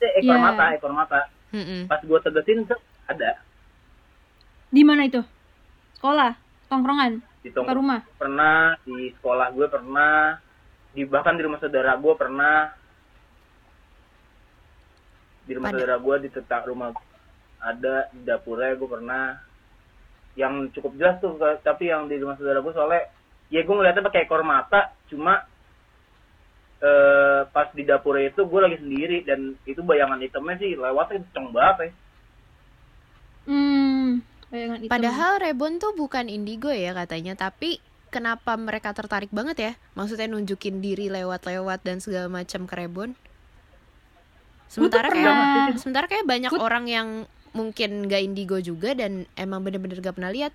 [0.00, 0.42] Eh, ekor Iya.
[0.42, 1.20] mata ekor mata.
[1.54, 1.86] Mm-mm.
[1.86, 3.30] pas gue tegesin tuh ada.
[4.68, 5.22] Di mana itu?
[5.94, 6.34] Sekolah?
[6.66, 7.22] Tongkrongan?
[7.40, 8.00] Di tong rumah?
[8.16, 10.40] pernah di sekolah gue pernah
[10.90, 12.72] di bahkan di rumah saudara gue pernah.
[15.44, 16.88] Di rumah Pada- saudara gue di tetap rumah
[17.60, 19.24] ada di dapurnya gue pernah.
[20.34, 23.04] Yang cukup jelas tuh tapi yang di rumah saudara gue soalnya
[23.48, 25.44] ya gue ngeliatnya pakai ekor mata cuma
[26.78, 31.48] eh pas di dapurnya itu gue lagi sendiri dan itu bayangan hitamnya sih lewatnya kenceng
[31.48, 31.90] banget ya
[33.44, 34.08] hmm
[34.48, 34.92] bayangan hitam.
[34.92, 39.72] Padahal Rebon tuh bukan indigo ya katanya, tapi kenapa mereka tertarik banget ya?
[39.92, 43.18] Maksudnya nunjukin diri lewat-lewat dan segala macam ke Rebon.
[44.70, 47.08] Sementara kayak pernah- sementara kayak banyak Gua- orang yang
[47.50, 50.54] mungkin gak indigo juga dan emang bener-bener gak pernah lihat.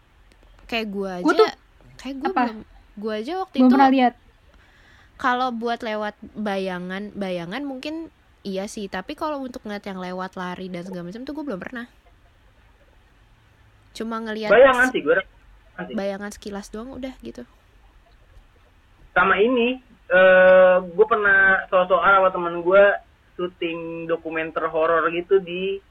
[0.66, 1.56] Kayak gua aja, Gua tuh-
[2.00, 2.58] kayak belum
[3.00, 4.14] gua aja waktu belum itu pernah lihat.
[5.20, 8.08] Kalau buat lewat bayangan bayangan mungkin
[8.48, 8.88] iya sih.
[8.88, 11.86] Tapi kalau untuk ngeliat yang lewat lari dan segala macam tuh gue belum pernah.
[13.92, 15.96] Cuma ngelihat bayangan sih gue sih.
[15.96, 17.44] bayangan sekilas doang udah gitu.
[19.12, 22.84] Sama ini eh gue pernah soal-soal sama temen gue
[23.36, 25.84] syuting dokumenter horor gitu di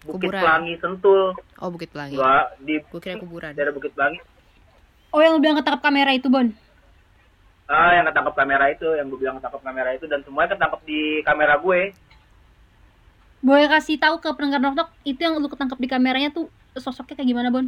[0.00, 0.40] Bukit Kuburan.
[0.40, 1.36] Pelangi Sentul.
[1.60, 2.16] Oh bukit pelangi.
[2.16, 3.52] Enggak di gue kira kuburan.
[3.52, 4.24] Daerah Bukit Pelangi
[5.10, 6.50] oh yang lu bilang ketangkap kamera itu bon?
[7.70, 11.22] Ah yang ketangkap kamera itu yang gue bilang ketangkap kamera itu dan semuanya ketangkap di
[11.22, 11.80] kamera gue.
[13.40, 17.30] Boleh kasih tahu ke pendengar noktok itu yang lu ketangkap di kameranya tuh sosoknya kayak
[17.30, 17.66] gimana bon?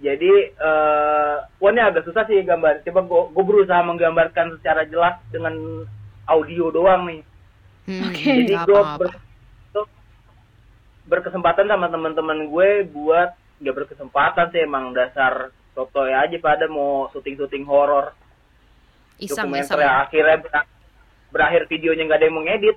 [0.00, 2.84] Jadi eh wah ini agak susah sih gambar.
[2.84, 5.84] Coba gue, berusaha menggambarkan secara jelas dengan
[6.24, 7.20] audio doang nih.
[7.88, 8.22] Hmm, Oke.
[8.22, 9.20] jadi gue ber-
[11.10, 17.64] berkesempatan sama teman-teman gue buat nggak berkesempatan sih emang dasar sotoy aja pada mau syuting-syuting
[17.64, 18.12] horor.
[19.16, 19.84] Iseng dokumenter iseng.
[19.84, 20.68] yang akhirnya ber-
[21.30, 22.76] berakhir videonya nggak ada yang mau ngedit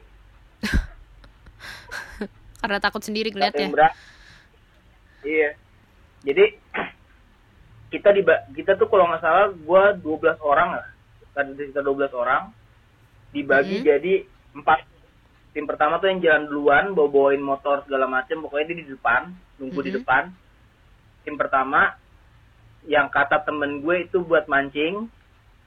[2.62, 3.68] karena takut sendiri ngeliatnya.
[5.24, 5.50] iya.
[6.24, 6.46] Jadi
[7.94, 8.22] kita di
[8.56, 10.86] kita tuh kalau nggak salah gue 12 orang lah.
[11.34, 12.52] Ada sekitar 12 orang.
[13.32, 13.86] Dibagi Mhm.
[13.86, 14.14] jadi
[14.54, 14.80] empat.
[15.54, 19.22] Tim pertama tuh yang jalan duluan bawa bawain motor segala macem pokoknya dia di depan
[19.58, 19.98] nunggu di Mhm.
[20.02, 20.24] depan.
[21.24, 21.94] Tim pertama
[22.88, 25.08] yang kata temen gue itu buat mancing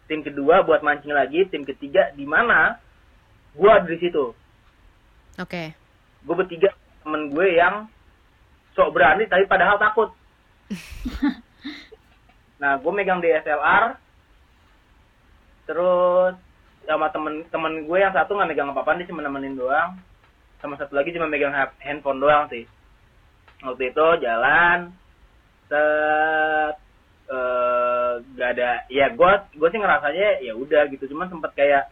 [0.06, 2.78] tim kedua buat mancing lagi tim ketiga di mana?
[3.56, 4.36] Gue ada di situ.
[5.40, 5.72] Oke.
[6.22, 7.88] Gue bertiga temen gue yang
[8.76, 10.10] sok berani tapi padahal takut.
[12.56, 14.00] Nah gue megang DSLR
[15.68, 16.34] terus
[16.86, 19.98] sama temen temen gue yang satu nggak megang apa-apa dia cuma nemenin doang.
[20.62, 22.64] Sama satu lagi cuma megang ha- handphone doang sih.
[23.60, 24.88] Waktu itu jalan
[25.68, 26.76] set
[27.26, 31.10] eh gak ada ya gue gue sih ngerasanya ya udah gitu.
[31.10, 31.90] Cuman sempet kayak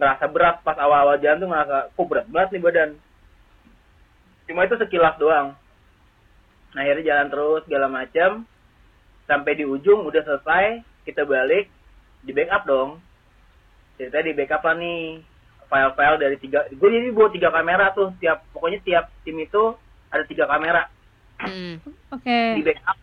[0.00, 2.90] ngerasa berat pas awal-awal jalan tuh ngerasa kok berat banget nih badan.
[4.50, 5.54] Cuma itu sekilas doang.
[6.74, 8.30] Nah, akhirnya jalan terus segala macam
[9.30, 11.70] sampai di ujung udah selesai kita balik
[12.26, 12.90] di backup dong.
[13.94, 15.22] Cerita di backup lah nih.
[15.70, 19.78] File-file dari tiga gue jadi bawa tiga kamera tuh tiap pokoknya tiap tim itu
[20.10, 20.90] ada tiga kamera.
[21.38, 21.78] Hmm.
[22.10, 22.38] oke.
[22.58, 22.98] Di backup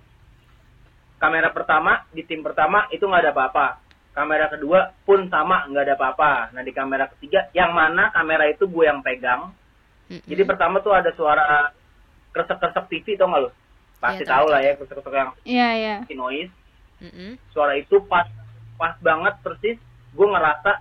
[1.18, 3.68] kamera pertama di tim pertama itu nggak ada apa-apa.
[4.14, 6.32] Kamera kedua pun sama nggak ada apa-apa.
[6.54, 9.54] Nah di kamera ketiga yang mana kamera itu gue yang pegang.
[10.08, 10.24] Mm-mm.
[10.24, 11.68] jadi pertama tuh ada suara
[12.32, 13.52] kresek-kresek TV tau nggak lo
[14.00, 14.46] pasti Iya, tahu.
[14.48, 15.96] lah ya kresek-kresek yang iya iya.
[16.16, 16.54] Noise.
[17.04, 17.36] Mm-mm.
[17.52, 18.24] suara itu pas
[18.80, 19.76] pas banget persis
[20.16, 20.80] gue ngerasa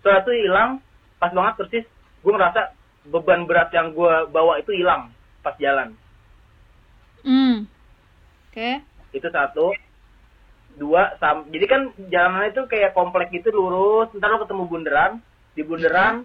[0.00, 0.78] suara itu hilang.
[1.18, 1.84] Pas banget persis
[2.22, 2.70] gue ngerasa
[3.10, 5.10] beban berat yang gue bawa itu hilang
[5.42, 5.98] pas jalan.
[7.26, 7.66] Hmm
[8.52, 8.70] oke
[9.12, 9.72] itu satu.
[10.72, 14.08] Dua sam jadi kan jalanan itu kayak komplek gitu lurus.
[14.16, 15.12] Ntar lo ketemu bundaran
[15.52, 16.24] di bundaran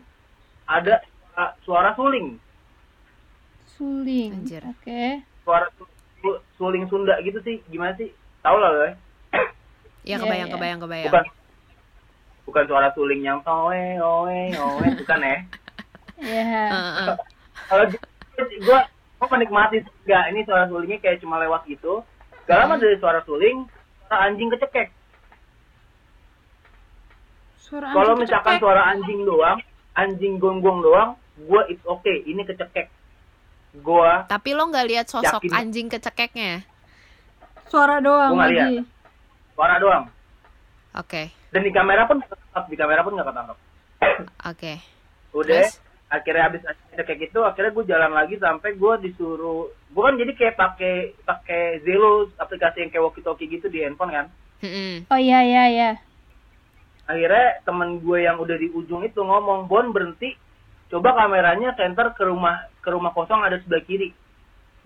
[0.63, 1.03] ada
[1.35, 2.39] uh, suara suling.
[3.75, 4.63] Suling Anjir.
[4.63, 5.03] oke.
[5.43, 5.91] Suara su-
[6.23, 7.59] su- suling Sunda gitu sih.
[7.67, 8.09] Gimana sih?
[8.41, 8.87] Tahu lah lo ya.
[8.87, 8.95] Ya
[10.07, 10.55] Iya, kebayang iya.
[10.55, 11.05] kebayang kebayang.
[11.11, 11.25] Bukan.
[12.47, 14.87] Bukan suara suling yang oe oe oe.
[14.95, 15.37] Bukan ya.
[16.17, 17.07] Ya Heeh.
[17.67, 18.79] kalau gue
[19.17, 22.01] gue menikmati enggak ini suara sulingnya kayak cuma lewat gitu
[22.47, 23.67] gak lama dari suara suling
[24.01, 24.87] suara anjing kecekek.
[27.59, 28.63] Suara kalau misalkan kecekek.
[28.63, 29.57] suara anjing doang
[29.93, 32.87] anjing gonggong doang gue it's okay ini kecekek.
[33.77, 35.51] Gue tapi lo nggak lihat sosok Yakin.
[35.53, 36.63] anjing kecekeknya?
[37.67, 38.79] Suara doang Gua lagi.
[39.51, 40.03] suara doang.
[40.95, 41.29] Oke.
[41.51, 42.23] Dan di kamera pun
[42.65, 43.57] di kamera pun nggak ketangkap
[44.47, 44.73] Oke.
[45.35, 45.67] udah.
[45.67, 45.83] Terus?
[46.07, 50.31] Akhirnya habis ada kayak gitu akhirnya gue jalan lagi sampai gue disuruh gue kan jadi
[50.39, 50.95] kayak pakai
[51.27, 54.27] pakai Zelo aplikasi yang kayak walkie talkie gitu di handphone kan
[54.63, 55.03] Mm-mm.
[55.11, 55.91] Oh iya iya iya.
[57.07, 60.35] akhirnya temen gue yang udah di ujung itu ngomong Bon berhenti
[60.87, 64.15] coba kameranya center ke rumah ke rumah kosong ada sebelah kiri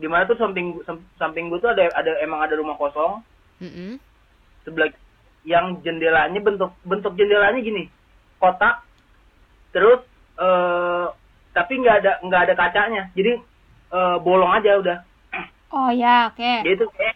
[0.02, 3.22] di mana tuh samping sam- samping gue tuh ada ada emang ada rumah kosong
[3.62, 4.02] Mm-mm.
[4.66, 4.90] sebelah
[5.46, 7.86] yang jendelanya bentuk bentuk jendelanya gini
[8.42, 8.82] kotak
[9.70, 10.02] terus
[10.42, 11.06] eh
[11.52, 13.38] tapi nggak ada nggak ada kacanya jadi
[13.92, 15.00] eh, bolong aja udah
[15.72, 16.44] Oh ya, oke.
[16.68, 17.16] dia itu kayak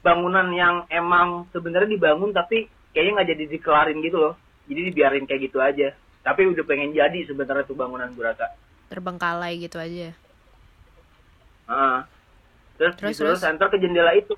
[0.00, 2.64] bangunan yang emang sebenarnya dibangun tapi
[2.96, 5.92] kayaknya nggak jadi dikelarin gitu loh jadi dibiarin kayak gitu aja
[6.24, 8.48] tapi udah pengen jadi sebenarnya tuh bangunan gue rasa
[8.88, 10.12] Terbengkalai gitu aja.
[11.68, 12.04] Ah.
[12.76, 13.44] terus, Terus, disuruh terus?
[13.44, 14.34] center ke jendela itu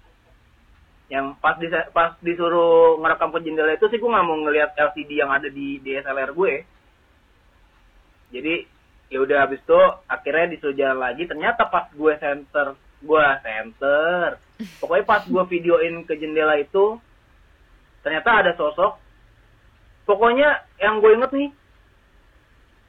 [1.07, 5.23] yang pas di pas disuruh ngerekam ke jendela itu sih gue nggak mau ngelihat LCD
[5.23, 6.53] yang ada di DSLR gue
[8.35, 8.67] jadi
[9.07, 11.23] ya udah habis itu akhirnya disuruh jalan lagi.
[11.25, 14.41] Ternyata pas gue center gue center
[14.81, 16.99] pokoknya pas gue videoin ke jendela itu
[18.03, 18.99] ternyata ada sosok.
[20.05, 21.49] Pokoknya yang gue inget nih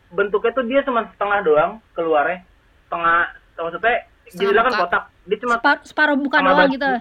[0.09, 2.41] bentuknya tuh dia cuma setengah doang keluarnya.
[2.87, 3.17] Setengah
[3.55, 5.03] maksudnya Setengah jendela kan kotak.
[5.25, 6.91] Dia cuma Separ- separuh bukan doang badan- gitu.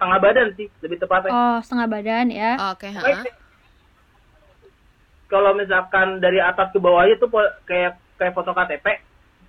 [0.00, 1.28] setengah badan, sih lebih tepatnya.
[1.28, 2.52] Oh, setengah badan ya.
[2.72, 3.00] Oke, ha.
[5.30, 7.22] Kalau misalkan dari atas ke bawah itu
[7.64, 8.98] kayak kayak foto KTP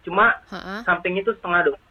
[0.02, 0.82] cuma Ha-ha.
[0.82, 1.84] sampingnya itu setengah doang.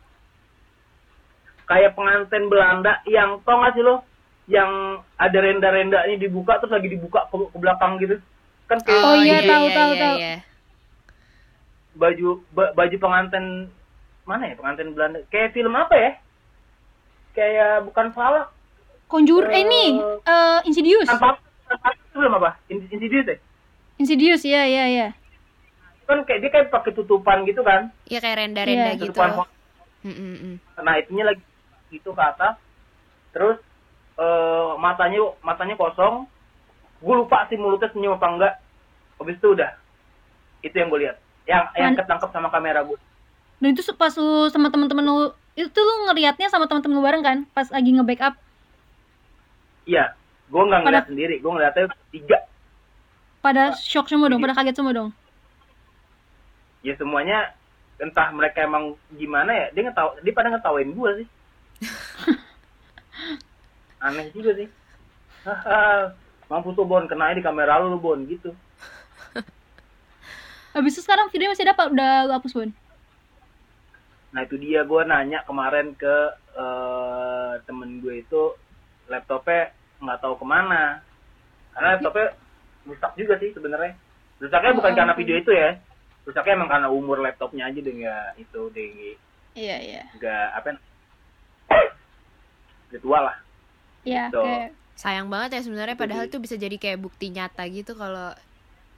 [1.64, 4.03] Kayak pengantin Belanda yang tau gak sih lo?
[4.46, 4.70] Yang
[5.14, 8.18] ada renda-rendanya dibuka terus lagi dibuka ke, ke belakang gitu.
[8.66, 10.16] Kan kayak Oh, iya, tahu, tahu, iya, tahu.
[10.18, 10.35] iya.
[11.90, 13.66] baju ba- baju pengantin
[14.22, 15.18] mana ya pengantin Belanda?
[15.29, 16.11] Kayak film apa ya?
[17.31, 18.50] Kayak bukan falak.
[19.07, 19.83] Conjure eh Eh, ini
[20.22, 21.07] eh Insidious.
[21.07, 22.50] tanpa tanpa itu apa?
[22.66, 23.38] In- Insidious ya
[24.01, 25.09] Insidious ya ya ya.
[26.03, 27.95] kan kayak dia kayak pakai tutupan gitu kan?
[28.05, 28.99] Iya kayak renda-renda Iya.
[28.99, 29.15] gitu.
[29.15, 29.47] tutupan
[30.01, 30.57] Mm-mm-mm.
[30.81, 31.43] nah itunya lagi
[31.89, 32.57] gitu ke atas.
[33.31, 33.61] Terus
[34.17, 36.27] eh matanya matanya kosong.
[36.99, 38.55] Gue lupa sih mulutnya senyum apa enggak.
[39.17, 39.71] Habis itu udah.
[40.61, 41.17] Itu yang gue lihat.
[41.45, 42.99] Yang yang Man- ketangkep sama kamera gue
[43.61, 45.17] Dan itu pas lu sama temen-temen lu
[45.53, 47.39] itu lu ngelihatnya sama temen-temen lu bareng kan?
[47.53, 48.35] Pas lagi nge-backup.
[49.85, 50.17] iya.
[50.49, 51.39] Gue nggak ngeliat Pada- sendiri.
[51.39, 52.39] Gue ngeliatnya tiga
[53.40, 55.11] Pada shock semua dong, pada kaget semua dong.
[56.81, 57.53] ya semuanya
[58.00, 61.29] entah mereka emang gimana ya dia ngetahu dia pada ngetawain gue sih
[64.09, 64.68] aneh juga sih
[66.48, 68.57] mampus tuh Bon kena di kamera lu Bon gitu
[70.72, 71.90] Habis itu sekarang videonya masih ada apa?
[71.90, 72.70] Udah lu hapus, Bon?
[74.31, 76.16] Nah itu dia gue nanya kemarin ke
[76.55, 78.55] eh, temen gue itu
[79.11, 81.03] laptopnya nggak tahu ke mana
[81.74, 82.38] karena laptopnya
[82.83, 83.93] rusak juga sih sebenarnya
[84.38, 85.77] rusaknya bukan Oh, karena video itu ya
[86.23, 88.90] rusaknya emang karena umur laptopnya aja deh nggak itu deh
[89.53, 90.03] Iya, iya.
[90.14, 90.69] nggak apa
[92.90, 93.37] udah tua lah
[94.01, 94.40] Iya, Tuh.
[94.40, 94.73] oke.
[94.97, 98.33] Sayang banget ya sebenarnya padahal itu bisa jadi kayak bukti nyata gitu kalau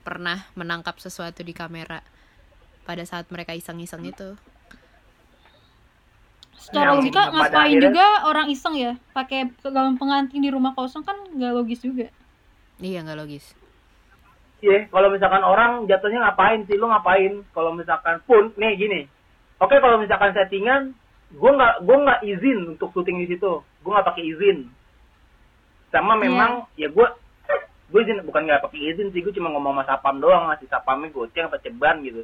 [0.03, 2.03] pernah menangkap sesuatu di kamera
[2.83, 4.39] pada saat mereka iseng-iseng itu.
[6.55, 11.19] Secara logika ngapain akhirnya- juga orang iseng ya pakai gaun pengantin di rumah kosong kan
[11.29, 12.07] nggak logis juga.
[12.79, 13.55] Iya nggak logis.
[14.63, 16.79] Iya, kalau misalkan orang jatuhnya ngapain sih?
[16.79, 17.43] Lu ngapain?
[17.51, 19.01] Kalau misalkan pun, nih gini.
[19.59, 20.95] Oke, kalau misalkan settingan,
[21.35, 23.59] gue nggak gue nggak izin untuk syuting di situ.
[23.83, 24.71] Gue nggak pakai izin.
[25.91, 27.07] Sama memang ya gue
[27.91, 31.11] gue izin bukan nggak pakai izin sih, gue cuma ngomong sama sapam doang, ngasih sapamnya
[31.11, 32.23] goceng apa ceban gitu.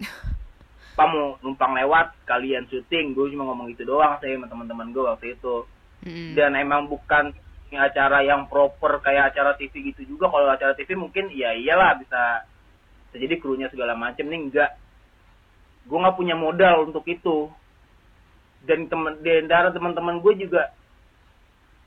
[0.96, 5.04] Pak mau numpang lewat, kalian syuting, gue cuma ngomong gitu doang sih sama teman-teman gue
[5.04, 5.68] waktu itu
[6.08, 6.32] Mm-mm.
[6.32, 7.36] dan emang bukan
[7.74, 10.30] acara yang proper kayak acara TV gitu juga.
[10.30, 12.46] Kalau acara TV mungkin ya iyalah bisa
[13.10, 14.26] bisa jadi krunya segala macem.
[14.30, 14.70] Nih enggak.
[15.86, 17.50] Gue nggak punya modal untuk itu.
[18.66, 20.70] Dan temen antara teman-teman gue juga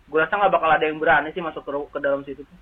[0.10, 2.60] gue rasa nggak bakal ada yang berani sih masuk ke, ke dalam situ tuh.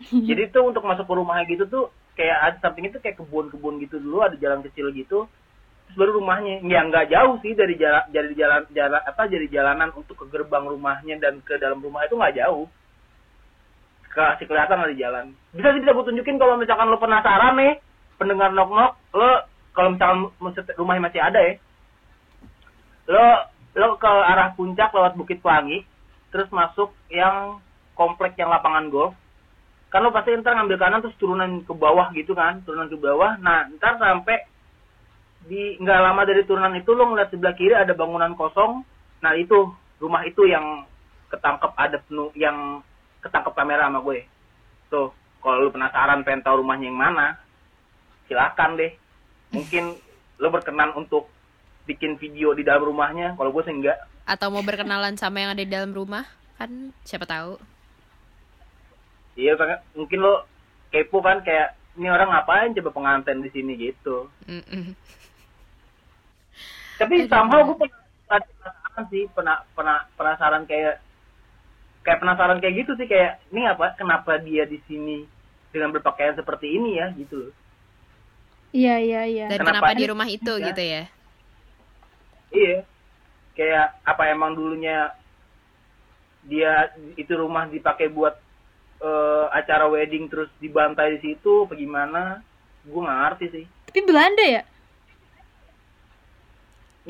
[0.28, 1.84] Jadi tuh untuk masuk ke rumahnya gitu tuh
[2.18, 5.24] kayak ada samping itu kayak kebun-kebun gitu dulu ada jalan kecil gitu
[5.96, 6.60] baru rumahnya.
[6.66, 10.66] Ya nggak jauh sih dari jalan dari jalan jalan apa dari jalanan untuk ke gerbang
[10.66, 12.66] rumahnya dan ke dalam rumah itu nggak jauh.
[14.10, 15.32] Kasih kelihatan dari jalan.
[15.54, 17.78] Bisa sih bisa gue tunjukin kalau misalkan lo penasaran nih
[18.18, 19.30] pendengar nok nok lo
[19.70, 20.18] kalau misalkan
[20.74, 21.54] rumahnya masih ada ya.
[23.06, 23.26] Lo
[23.78, 25.86] lo ke arah puncak lewat Bukit Pelangi
[26.34, 27.62] terus masuk yang
[27.94, 29.14] komplek yang lapangan golf.
[29.94, 33.38] Kan lo pasti ntar ngambil kanan terus turunan ke bawah gitu kan turunan ke bawah.
[33.38, 34.49] Nah ntar sampai
[35.50, 38.86] di nggak lama dari turunan itu lo ngeliat sebelah kiri ada bangunan kosong.
[39.18, 40.86] Nah itu rumah itu yang
[41.26, 42.78] ketangkep ada penuh yang
[43.18, 44.22] ketangkep kamera sama gue.
[44.94, 45.10] Tuh
[45.42, 47.34] kalau lu penasaran pengen tahu rumahnya yang mana
[48.30, 48.94] silakan deh.
[49.50, 49.98] Mungkin
[50.38, 51.26] lu berkenan untuk
[51.90, 53.34] bikin video di dalam rumahnya.
[53.34, 53.98] Kalau gue sih enggak.
[54.30, 56.30] Atau mau berkenalan sama yang ada di dalam rumah?
[56.54, 57.58] Kan siapa tahu.
[59.38, 59.56] iya
[59.96, 60.44] mungkin lo
[60.92, 63.72] kepo kan kayak ini orang ngapain coba pengantin di sini?
[63.74, 64.30] Gitu.
[64.46, 64.94] Mm-mm.
[67.00, 67.76] Tapi somehow gue
[68.28, 71.00] penasaran sih pernah pernah penasaran kayak
[72.04, 75.24] kayak penasaran kayak gitu sih kayak ini apa kenapa dia di sini
[75.72, 77.54] dengan berpakaian seperti ini ya gitu loh
[78.70, 79.44] Iya iya iya.
[79.50, 80.66] Dan Kenapa kenapa di rumah itu ya?
[80.70, 81.02] gitu ya?
[82.54, 82.86] iya
[83.54, 85.10] kayak apa emang dulunya
[86.46, 88.38] dia itu rumah dipakai buat
[89.02, 92.22] eh, acara wedding terus dibantai di situ apa gimana
[92.86, 94.62] gue nggak ngerti sih Tapi Belanda ya?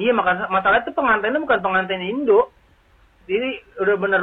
[0.00, 2.48] Iya makanya masalah itu pengantinnya bukan pengantin Indo.
[3.28, 4.22] Jadi udah bener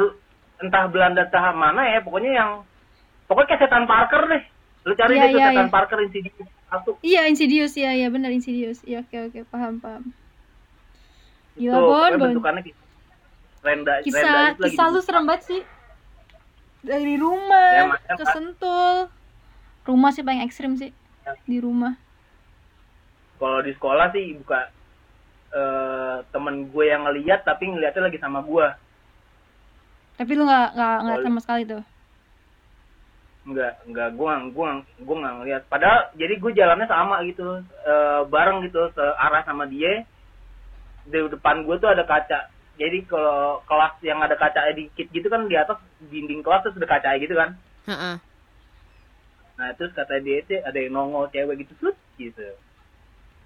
[0.58, 2.50] entah Belanda entah mana ya pokoknya yang
[3.30, 4.44] pokoknya kayak setan Parker deh.
[4.84, 5.74] Lu cari Iya, deh tuh iya, setan iya.
[5.74, 6.92] Parker Insidious satu.
[7.00, 8.82] Iya Insidious ya ya benar Insidious.
[8.82, 10.04] Iya oke oke paham paham.
[11.54, 12.20] Itu Gila Bon Bon.
[12.26, 12.78] bentukannya kayak
[13.62, 15.06] renda renda Kisah itu lagi kisah lu dibuka.
[15.06, 15.62] serem banget sih.
[16.82, 17.84] Dari rumah Ya,
[18.16, 18.34] ke Pak.
[18.34, 18.96] Sentul.
[19.84, 20.90] Rumah sih paling ekstrim sih
[21.22, 21.34] Ya.
[21.44, 21.94] di rumah.
[23.38, 24.74] Kalau di sekolah sih buka
[25.54, 28.68] eh temen gue yang ngeliat tapi ngeliatnya lagi sama gue.
[30.18, 31.84] Tapi lu nggak nggak nggak Kalau- sama sekali tuh.
[33.48, 35.64] Enggak, enggak, gue nggak gue nggak gue nggak ngeliat.
[35.72, 40.04] Padahal jadi gue jalannya sama gitu, eh, bareng gitu, searah sama dia.
[41.08, 42.52] Di depan gue tuh ada kaca.
[42.76, 45.80] Jadi kalau kelas yang ada kaca dikit gitu kan di atas
[46.12, 47.56] dinding kelas tuh ada kaca gitu kan.
[47.88, 48.16] Heeh.
[49.58, 52.46] Nah terus kata dia itu ada yang nongol cewek gitu, terus gitu.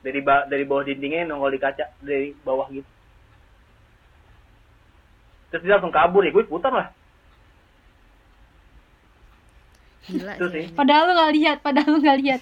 [0.02, 2.88] Dari ba dari bawah dindingnya nongol di kaca dari bawah gitu.
[5.52, 6.88] Terus dia langsung kabur ya, gue putar lah.
[10.10, 10.66] Gila Itu sih.
[10.74, 12.42] Padahal lu nggak lihat, padahal lu nggak lihat.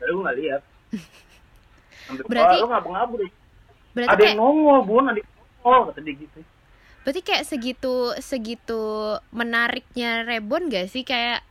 [0.00, 0.62] Tapi gue nggak lihat.
[2.10, 3.30] Sampai Berarti- "Wah, lu ngabur-ngabur ya.
[3.92, 5.30] Berarti ada kayak yang nongol bun ada yang
[5.62, 6.40] nongol kata dia gitu
[7.02, 8.82] berarti kayak segitu segitu
[9.34, 11.42] menariknya Rebon gak sih kayak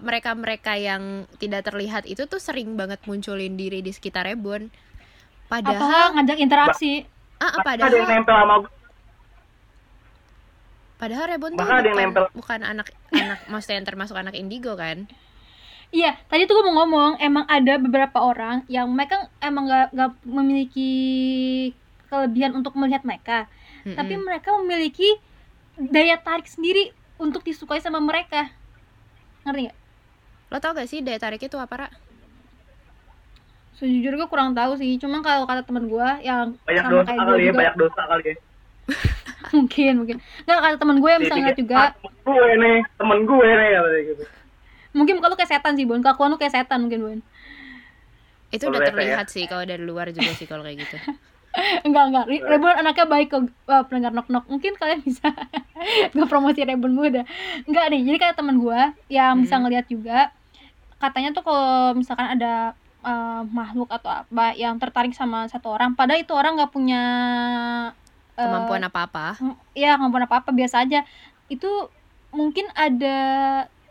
[0.00, 1.02] mereka-mereka yang
[1.40, 4.68] tidak terlihat itu tuh sering banget munculin diri di sekitar Rebon.
[5.64, 6.92] Apa Padahal ngajak interaksi?
[7.40, 8.72] ah, Bahkan ada yang padahal nempel sama gue
[11.00, 12.24] padahal Rebon tuh bahkan ada yang bukan, nempel.
[12.38, 14.98] bukan anak anak maksudnya yang termasuk anak indigo kan?
[15.94, 20.10] Iya, tadi tuh gue mau ngomong, emang ada beberapa orang yang mereka emang gak, nggak
[20.26, 20.90] memiliki
[22.10, 23.46] kelebihan untuk melihat mereka,
[23.86, 23.94] Mm-mm.
[23.94, 25.06] tapi mereka memiliki
[25.78, 28.50] daya tarik sendiri untuk disukai sama mereka.
[29.44, 29.76] Ngerti nggak?
[30.52, 31.88] Lo tau gak sih daya tarik itu apa, Ra?
[33.74, 37.18] Sejujurnya gue kurang tahu sih, cuma kalau kata teman gue yang banyak sama dosa kayak
[37.18, 38.36] gue kali ya juga, banyak dosa kali ya
[39.56, 40.16] mungkin mungkin.
[40.46, 44.02] Nggak kata teman gue yang bisa ngeliat juga, "Ah, temen gue nih temen gue nih
[44.14, 44.24] gitu
[44.94, 47.18] mungkin kalau lu kayak setan sih Bon, kelakuan lu kayak setan mungkin Bon.
[48.54, 48.88] Itu Kalau udah ya?
[48.94, 50.96] terlihat sih kalau dari luar juga sih kalau kayak gitu.
[51.86, 52.24] enggak enggak.
[52.26, 53.42] Re- Rebon anaknya baik kok.
[53.64, 55.28] Uh, pendengar nok nok mungkin kalian bisa
[56.12, 57.24] nggak promosi Rebon gue udah
[57.64, 59.62] enggak nih jadi kayak teman gue yang bisa Hmm.
[59.62, 60.34] ngelihat juga
[60.98, 62.72] katanya tuh kalau misalkan ada
[63.04, 67.02] uh, makhluk atau apa yang tertarik sama satu orang padahal itu orang nggak punya
[68.38, 69.26] uh, Kemampuan apa-apa.
[69.38, 71.02] mm, ya kemampuan apa apa biasa aja.
[71.50, 71.90] Itu
[72.34, 73.16] mungkin ada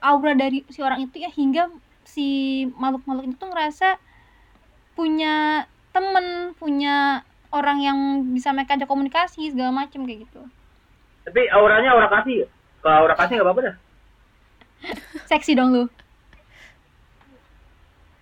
[0.03, 1.71] aura dari si orang itu ya hingga
[2.03, 2.27] si
[2.75, 3.87] makhluk-makhluk itu tuh ngerasa
[4.93, 7.21] punya temen punya
[7.53, 7.97] orang yang
[8.33, 10.41] bisa mereka ajak komunikasi segala macem kayak gitu.
[11.23, 12.49] Tapi auranya aura kasih.
[12.81, 13.75] Kalau aura kasih nggak apa-apa dah.
[15.31, 15.83] Seksi dong lu.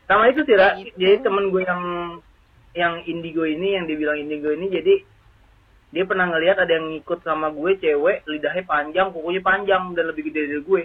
[0.05, 0.75] Sama itu sih Ra.
[0.75, 0.91] Gitu.
[0.99, 1.83] jadi temen gue yang
[2.75, 5.07] yang indigo ini yang dibilang indigo ini jadi
[5.91, 10.27] dia pernah ngelihat ada yang ngikut sama gue cewek lidahnya panjang kukunya panjang dan lebih
[10.27, 10.83] gede dari gue.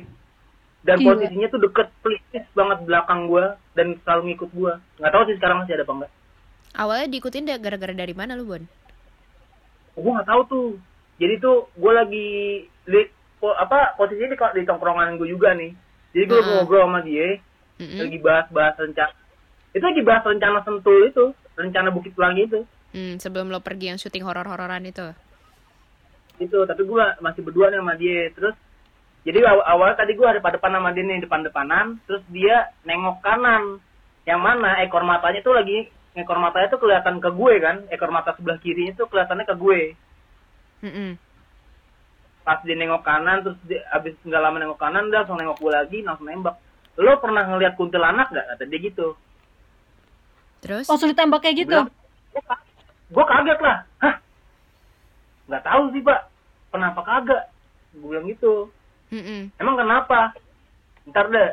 [0.87, 1.19] Dan Gila.
[1.19, 4.73] posisinya tuh deket persis banget belakang gue dan selalu ngikut gue.
[5.03, 6.13] Nggak tahu sih sekarang masih ada apa enggak
[6.77, 8.63] Awalnya diikutin da- gara-gara dari mana lu, Bon?
[9.97, 10.67] gue nggak tahu tuh
[11.17, 12.29] jadi tuh gue lagi
[12.85, 13.01] di
[13.41, 15.73] po- apa posisinya di, di tongkrongan gue juga nih
[16.13, 16.49] jadi gue Heeh.
[16.53, 17.41] ngobrol sama dia
[17.81, 18.01] Mm-mm.
[18.05, 19.15] lagi bahas-bahas rencana
[19.73, 21.25] itu lagi bahas rencana sentul itu
[21.57, 22.61] rencana bukit pelangi itu
[22.93, 25.05] Hmm, sebelum lo pergi yang syuting horor-hororan itu.
[26.37, 28.55] itu tapi gue masih berdua nih sama dia terus
[29.25, 33.25] jadi awal, awal tadi gue depan depan sama dia nih depan depanan terus dia nengok
[33.25, 33.81] kanan
[34.29, 37.77] yang mana ekor matanya tuh lagi ekor matanya tuh kelihatan ke gue kan?
[37.93, 39.81] Ekor mata sebelah kirinya tuh kelihatannya ke gue.
[40.85, 41.17] Mm-mm.
[42.47, 45.73] pas dia nengok kanan terus dia, abis nggak lama nengok kanan dia langsung nengok gue
[45.73, 46.55] lagi langsung nembak.
[46.95, 49.19] Lo pernah ngeliat kuntilanak gak kata dia gitu.
[50.63, 50.87] Terus?
[50.87, 51.79] langsung ditembak kayak gitu?
[53.11, 53.83] Gue kaget lah.
[53.99, 54.15] Hah?
[55.51, 56.21] Nggak tahu sih pak.
[56.71, 57.43] Kenapa kagak?
[57.99, 58.71] Gue bilang gitu.
[59.11, 59.51] Mm-mm.
[59.59, 60.31] emang kenapa?
[61.11, 61.51] Ntar deh.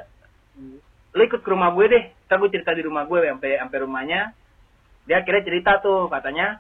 [1.18, 2.04] Lu ikut ke rumah gue deh.
[2.30, 4.22] Ntar gue cerita di rumah gue sampai sampai rumahnya
[5.04, 6.60] dia akhirnya cerita tuh katanya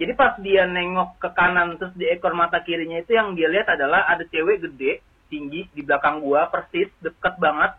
[0.00, 3.68] jadi pas dia nengok ke kanan terus di ekor mata kirinya itu yang dia lihat
[3.70, 7.76] adalah ada cewek gede tinggi di belakang gua persis deket banget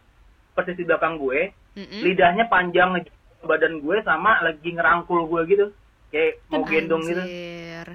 [0.54, 2.02] persis di belakang gue Mm-mm.
[2.06, 3.02] lidahnya panjang
[3.44, 5.66] badan gue sama lagi ngerangkul gue gitu
[6.14, 7.88] kayak mau gendong gitu Anjir.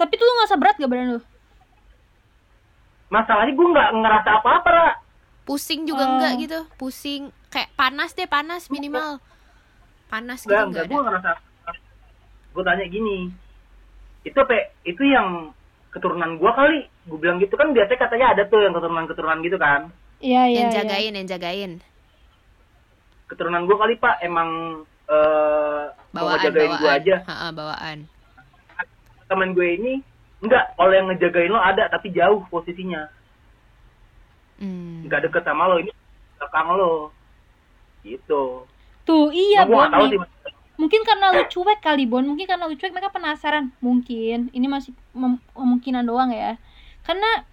[0.00, 1.22] Tapi tuh lu ngerasa berat gak badan lu?
[3.10, 5.02] masalahnya gue nggak ngerasa apa-apa.
[5.44, 6.10] Pusing juga Oh.
[6.16, 6.60] enggak gitu?
[6.78, 9.18] Pusing kayak panas deh, panas minimal.
[10.10, 10.92] Panas gitu enggak enggak enggak ada.
[10.92, 11.30] gue ngerasa
[12.50, 13.18] gue tanya gini
[14.20, 15.54] itu pe itu yang
[15.88, 19.56] keturunan gue kali gue bilang gitu kan biasanya katanya ada tuh yang keturunan keturunan gitu
[19.56, 19.82] kan
[20.20, 20.58] Iya, iya.
[20.58, 20.76] yang iya.
[20.76, 21.72] jagain, yang jagain.
[23.24, 25.16] keturunan gue kali pak emang mau
[26.12, 26.80] Bawaan, ngejagain bawaan.
[26.80, 27.98] gue aja Ha-ha, bawaan.
[29.24, 29.92] temen gue ini
[30.40, 33.06] enggak kalau yang ngejagain lo ada tapi jauh posisinya
[34.58, 35.08] Hmm.
[35.08, 35.88] nggak deket sama lo ini
[36.36, 37.08] belakang lo
[38.02, 38.68] gitu
[39.10, 39.90] Tuh, iya, gue Bon.
[39.90, 40.18] tahu sih
[40.80, 42.24] Mungkin karena lu cuek kali, Bon.
[42.24, 43.68] Mungkin karena lu cuek mereka penasaran.
[43.84, 44.48] Mungkin.
[44.54, 44.96] Ini masih
[45.52, 46.56] kemungkinan doang ya.
[47.04, 47.44] Karena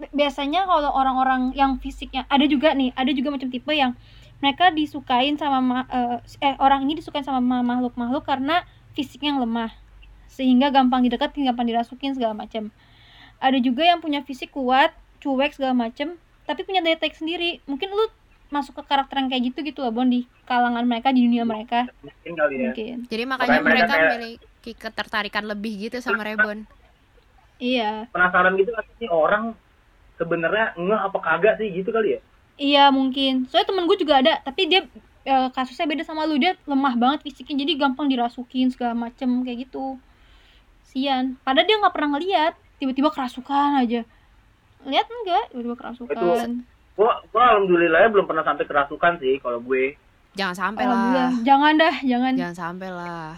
[0.00, 3.94] bi- biasanya kalau orang-orang yang fisiknya ada juga nih, ada juga macam tipe yang
[4.42, 8.66] mereka disukain sama ma- eh, eh orang ini disukain sama ma- makhluk-makhluk karena
[8.98, 9.70] fisiknya yang lemah.
[10.26, 12.74] Sehingga gampang dideketin, gampang dirasukin segala macam.
[13.38, 14.90] Ada juga yang punya fisik kuat,
[15.22, 16.18] cuek segala macam,
[16.50, 17.62] tapi punya daya tarik sendiri.
[17.70, 18.10] Mungkin lu
[18.52, 21.88] masuk ke karakter yang kayak gitu gitu loh, Bon, di kalangan mereka, di dunia mereka.
[21.98, 22.96] mungkin kali ya Mungkin.
[23.08, 26.68] Jadi makanya Makanya mereka mereka kayak- memiliki ketertarikan lebih gitu sama Rebon.
[27.56, 28.10] Iya.
[28.10, 29.44] penasaran gitu kan sih orang
[30.16, 32.20] sebenarnya ngeh apa kagak sih gitu kali ya
[32.54, 33.46] Iya mungkin.
[33.46, 34.84] Soalnya temen gue juga ada, tapi dia
[35.22, 36.36] eh, kasusnya beda sama lu.
[36.36, 39.96] Dia lemah banget fisiknya, jadi gampang dirasukin segala macem kayak gitu.
[40.84, 41.40] Sian.
[41.40, 44.02] Padahal dia nggak pernah ngeliat, tiba-tiba kerasukan aja.
[44.82, 45.44] Lihat enggak?
[45.48, 46.48] Tiba-tiba kerasukan.
[46.92, 49.96] Gua gua alhamdulillah ya belum pernah sampai kerasukan sih kalau gue
[50.32, 51.28] Jangan sampai Alhamdulillah.
[51.28, 51.44] lah.
[51.44, 52.32] Jangan dah, jangan.
[52.34, 53.36] Jangan sampai lah.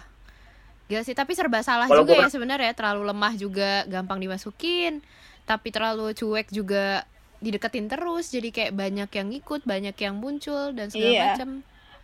[0.84, 2.70] Gila sih, tapi serba salah Kalau juga gua- ya sebenarnya.
[2.70, 5.02] Terlalu lemah juga gampang dimasukin.
[5.42, 7.02] Tapi terlalu cuek juga
[7.40, 8.30] dideketin terus.
[8.30, 11.24] Jadi kayak banyak yang ikut, banyak yang muncul dan segala Iya.
[11.28, 11.50] macam.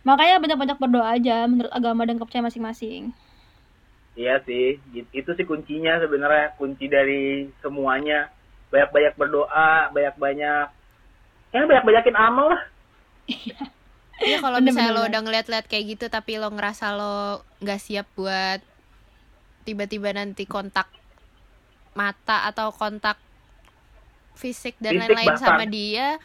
[0.03, 3.15] Makanya banyak-banyak berdoa aja menurut agama dan kepercayaan masing-masing.
[4.11, 8.27] iya sih itu sih kuncinya sebenarnya kunci dari semuanya
[8.67, 10.67] banyak-banyak berdoa banyak-banyak
[11.51, 12.61] ya banyak-banyakin amal lah.
[13.27, 13.59] Iya.
[14.37, 18.05] Kalau Bener, misalnya bener, lo udah ngeliat-liat kayak gitu tapi lo ngerasa lo nggak siap
[18.13, 18.61] buat
[19.65, 20.85] tiba-tiba nanti kontak
[21.97, 23.17] mata atau kontak
[24.37, 26.21] fisik dan lain-lain sama dia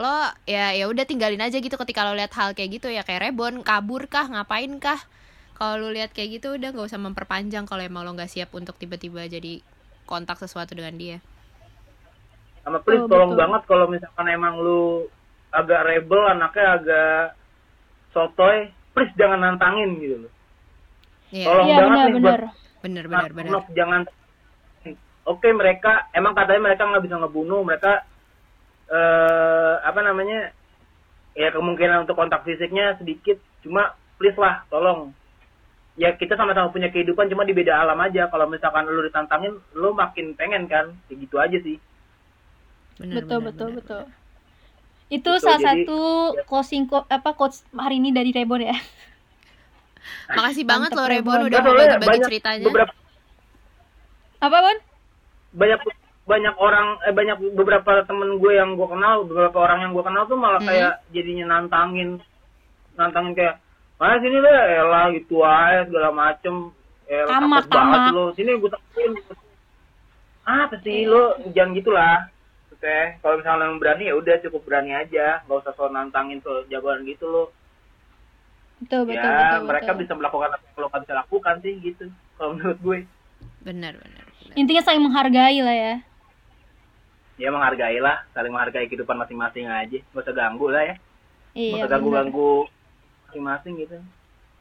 [0.00, 0.16] lo
[0.48, 3.60] ya ya udah tinggalin aja gitu ketika lo lihat hal kayak gitu ya kayak rebon
[3.60, 5.00] kabur kah ngapain kah?
[5.60, 8.80] Kalau lo lihat kayak gitu udah nggak usah memperpanjang kalau emang lo nggak siap untuk
[8.80, 9.60] tiba-tiba jadi
[10.08, 11.16] kontak sesuatu dengan dia
[12.60, 13.40] sama please Oh, tolong betul.
[13.40, 15.08] banget kalau misalkan emang lu
[15.50, 17.22] agak rebel anaknya agak
[18.12, 20.32] sotoy please jangan nantangin gitu loh.
[21.30, 21.46] Iya.
[21.46, 22.42] Tolong Iya banget nih benar-benar.
[22.80, 24.02] bener Nah, bener bener Nok, jangan
[25.28, 27.92] oke mereka emang katanya mereka nggak bisa ngebunuh mereka
[28.90, 30.50] eh apa namanya
[31.38, 35.14] ya kemungkinan untuk kontak fisiknya sedikit cuma please lah tolong.
[35.98, 38.26] Ya kita sama-sama punya kehidupan cuma di beda alam aja.
[38.32, 41.76] Kalau misalkan lu ditantangin lu makin pengen kan kayak gitu aja sih
[43.00, 44.02] bener betul bener, betul bener, betul.
[44.02, 44.18] bener.
[45.10, 45.98] Itu Betul, salah jadi- satu
[46.44, 48.76] closing quote apa quotes hari ini dari Rebon ya.
[50.30, 51.48] makasih banget lo Mantep, Rebon Rebon.
[51.48, 52.92] udah Nah, bagi-bagi banyak ceritanya beberapa
[54.40, 54.78] Apa, Bon?
[55.52, 55.80] banyak
[56.22, 60.24] banyak orang eh banyak beberapa temen gue yang gue kenal beberapa orang yang gue kenal
[60.24, 60.70] tuh malah Hmm.
[60.70, 62.22] kayak jadinya nantangin
[62.94, 63.58] nantangin kayak
[63.96, 66.70] mana sini deh elah gitu aja segala macem
[67.04, 68.14] elah Tamak, takut banget tamak.
[68.14, 69.12] lo sini gue takutin
[70.42, 72.16] apa sih lo jangan gitulah
[72.80, 76.64] oke kalau misalnya yang berani ya udah cukup berani aja nggak usah soal nantangin soal
[76.66, 77.44] jagoan gitu lo
[78.80, 79.68] Betul, betul, ya betul.
[79.68, 80.00] mereka betul.
[80.00, 82.04] bisa melakukan apa yang lo nggak bisa lakukan sih gitu
[82.40, 82.98] kalau menurut gue
[83.60, 84.56] bener bener, bener.
[84.56, 85.94] Intinya saling menghargai lah ya.
[87.36, 90.96] ya menghargai lah saling menghargai kehidupan masing-masing aja nggak usah ganggu lah ya
[91.50, 91.74] Iya.
[91.74, 91.92] Masa bener.
[91.98, 92.52] ganggu-ganggu
[93.26, 93.96] masing-masing gitu.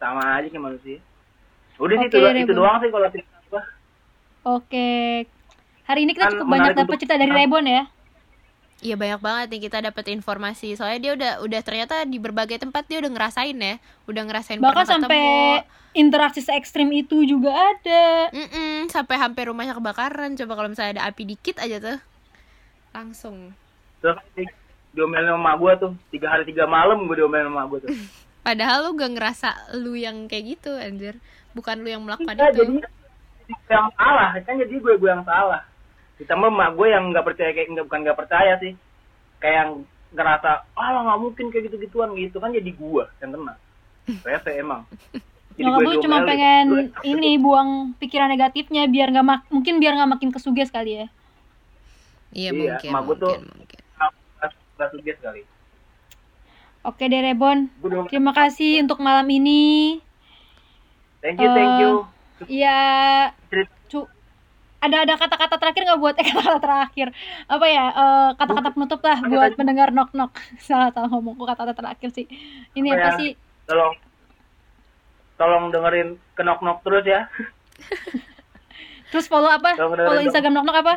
[0.01, 0.97] Sama aja kayak manusia.
[1.77, 3.61] Udah sih Oke, itu, itu doang sih kalau cerita gua.
[4.57, 4.89] Oke.
[5.85, 7.83] Hari ini kita Kan cukup banyak dapat cerita dari Rebon ya.
[8.79, 10.79] Iya banyak banget nih kita dapat informasi.
[10.79, 13.75] Soalnya dia udah udah ternyata di berbagai tempat dia udah ngerasain ya,
[14.07, 15.99] udah ngerasain Bahkan sampai ketemu.
[15.99, 18.31] interaksi se ekstrim itu juga ada.
[18.31, 20.39] Mm-mm, sampai hampir rumahnya kebakaran.
[20.39, 21.99] Coba kalau misalnya ada api dikit aja tuh,
[22.91, 23.51] langsung.
[23.99, 24.57] Terus di-
[24.89, 25.91] diomelin sama gua tuh.
[26.07, 27.91] Tiga hari tiga malam gua diomelin sama gua tuh.
[28.47, 31.19] Padahal lu gak ngerasa lu yang kayak gitu anjir.
[31.51, 32.63] Bukan lu yang melakukan Iya, itu.
[32.63, 32.87] jadi gue
[33.67, 34.29] yang salah.
[34.39, 35.67] Kan jadi gue gue yang salah.
[36.19, 38.73] Ditambah emak gue yang nggak percaya kayak nggak bukan nggak percaya sih.
[39.39, 39.71] Kayak yang
[40.09, 43.53] ngerasa ah nggak mungkin kayak gitu gituan gitu kan jadi gua yang kena
[44.25, 44.83] rese emang
[45.53, 49.93] Jadi Nyokap lu cuma pengen Lu- ini buang pikiran negatifnya biar nggak mak mungkin biar
[49.93, 51.07] nggak makin kesuges kali ya.
[52.29, 53.79] Iya, Iya, mungkin, emak gua tuh- mungkin, mungkin.
[53.95, 55.41] nggak nggak suges kali
[56.79, 57.67] Oke deh Rebon,
[58.07, 59.99] terima kasih untuk malam ini.
[61.19, 61.91] thank you thank you
[62.47, 62.79] Ya,
[63.51, 63.78] Cerita- cu
[64.79, 67.07] ada ada kata-kata terakhir nggak buat eh kata-kata terakhir.
[67.51, 70.31] Apa ya eh, kata-kata penutup lah buat pendengar knock knock
[70.67, 72.25] salah salah ngomong kok kata-kata terakhir sih.
[72.75, 73.19] Ini Apa apa ya?
[73.19, 73.31] sih?
[73.67, 73.95] Tolong
[75.39, 77.21] tolong dengerin kenok nok terus ya.
[79.09, 79.73] Terus follow apa?
[79.73, 80.21] Follow.
[80.21, 80.95] Instagram knock knock apa?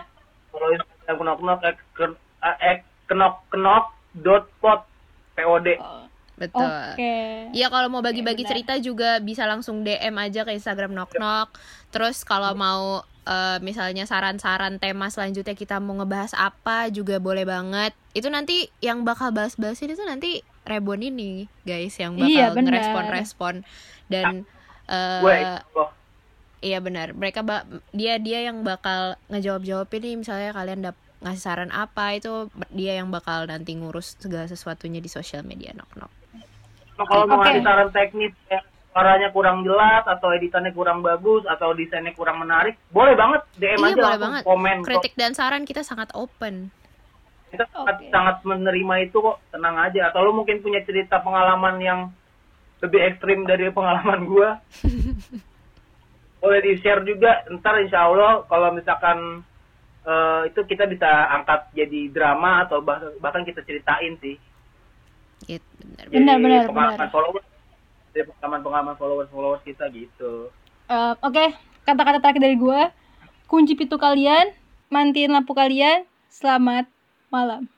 [0.53, 2.77] Kalau Instagram kenok nok eh,
[3.09, 4.85] kenok kenok dot pod.
[5.33, 5.65] Pod
[6.43, 6.67] Betul.
[6.67, 7.15] oke.
[7.55, 11.49] Iya kalau mau bagi-bagi cerita juga bisa langsung DM aja ke Instagram Knock Knock.
[11.95, 17.95] Terus kalau mau eh, misalnya saran-saran tema selanjutnya kita mau ngebahas apa juga boleh banget.
[18.15, 23.67] Itu nanti yang bakal bahas-bahas itu nanti Rebon ini guys yang bakal Iya, ngerespon-respon
[24.07, 24.47] dan
[24.87, 25.39] eh, gue
[25.75, 25.91] oh,
[26.63, 27.15] iya benar.
[27.19, 32.51] Mereka ba- dia dia yang bakal ngejawab-jawab ini misalnya kalian dap ngasih saran apa itu
[32.75, 36.13] dia yang bakal nanti ngurus segala sesuatunya di sosial media Knock Knock.
[37.03, 37.51] kalau mau Oke.
[37.51, 38.61] ngasih saran teknis ya,
[38.93, 43.89] suaranya kurang jelas atau editannya kurang bagus atau desainnya kurang menarik boleh banget DM Iya
[43.89, 44.43] aja boleh banget.
[44.45, 44.77] komen.
[44.85, 46.69] Kritik dan saran kita sangat open.
[47.49, 48.09] kita sangat, Oke.
[48.09, 52.01] sangat menerima itu kok tenang aja atau lu mungkin punya cerita pengalaman yang
[52.81, 54.57] lebih ekstrim dari pengalaman gua
[56.41, 59.45] boleh di share juga ntar insya Allah kalau misalkan
[60.03, 64.37] eh, itu kita bisa angkat jadi drama atau bah- bahkan kita ceritain sih
[65.43, 66.07] Gitu, benar.
[66.07, 66.23] Jadi
[68.13, 70.53] dari pengalaman pengalaman followers followers kita gitu.
[70.89, 71.45] Eh, oke
[71.89, 72.93] kata-kata terakhir dari gua.
[73.49, 74.53] Kunci pintu kalian
[74.89, 76.09] matiin lampu kalian.
[76.33, 76.89] Selamat
[77.29, 77.69] malam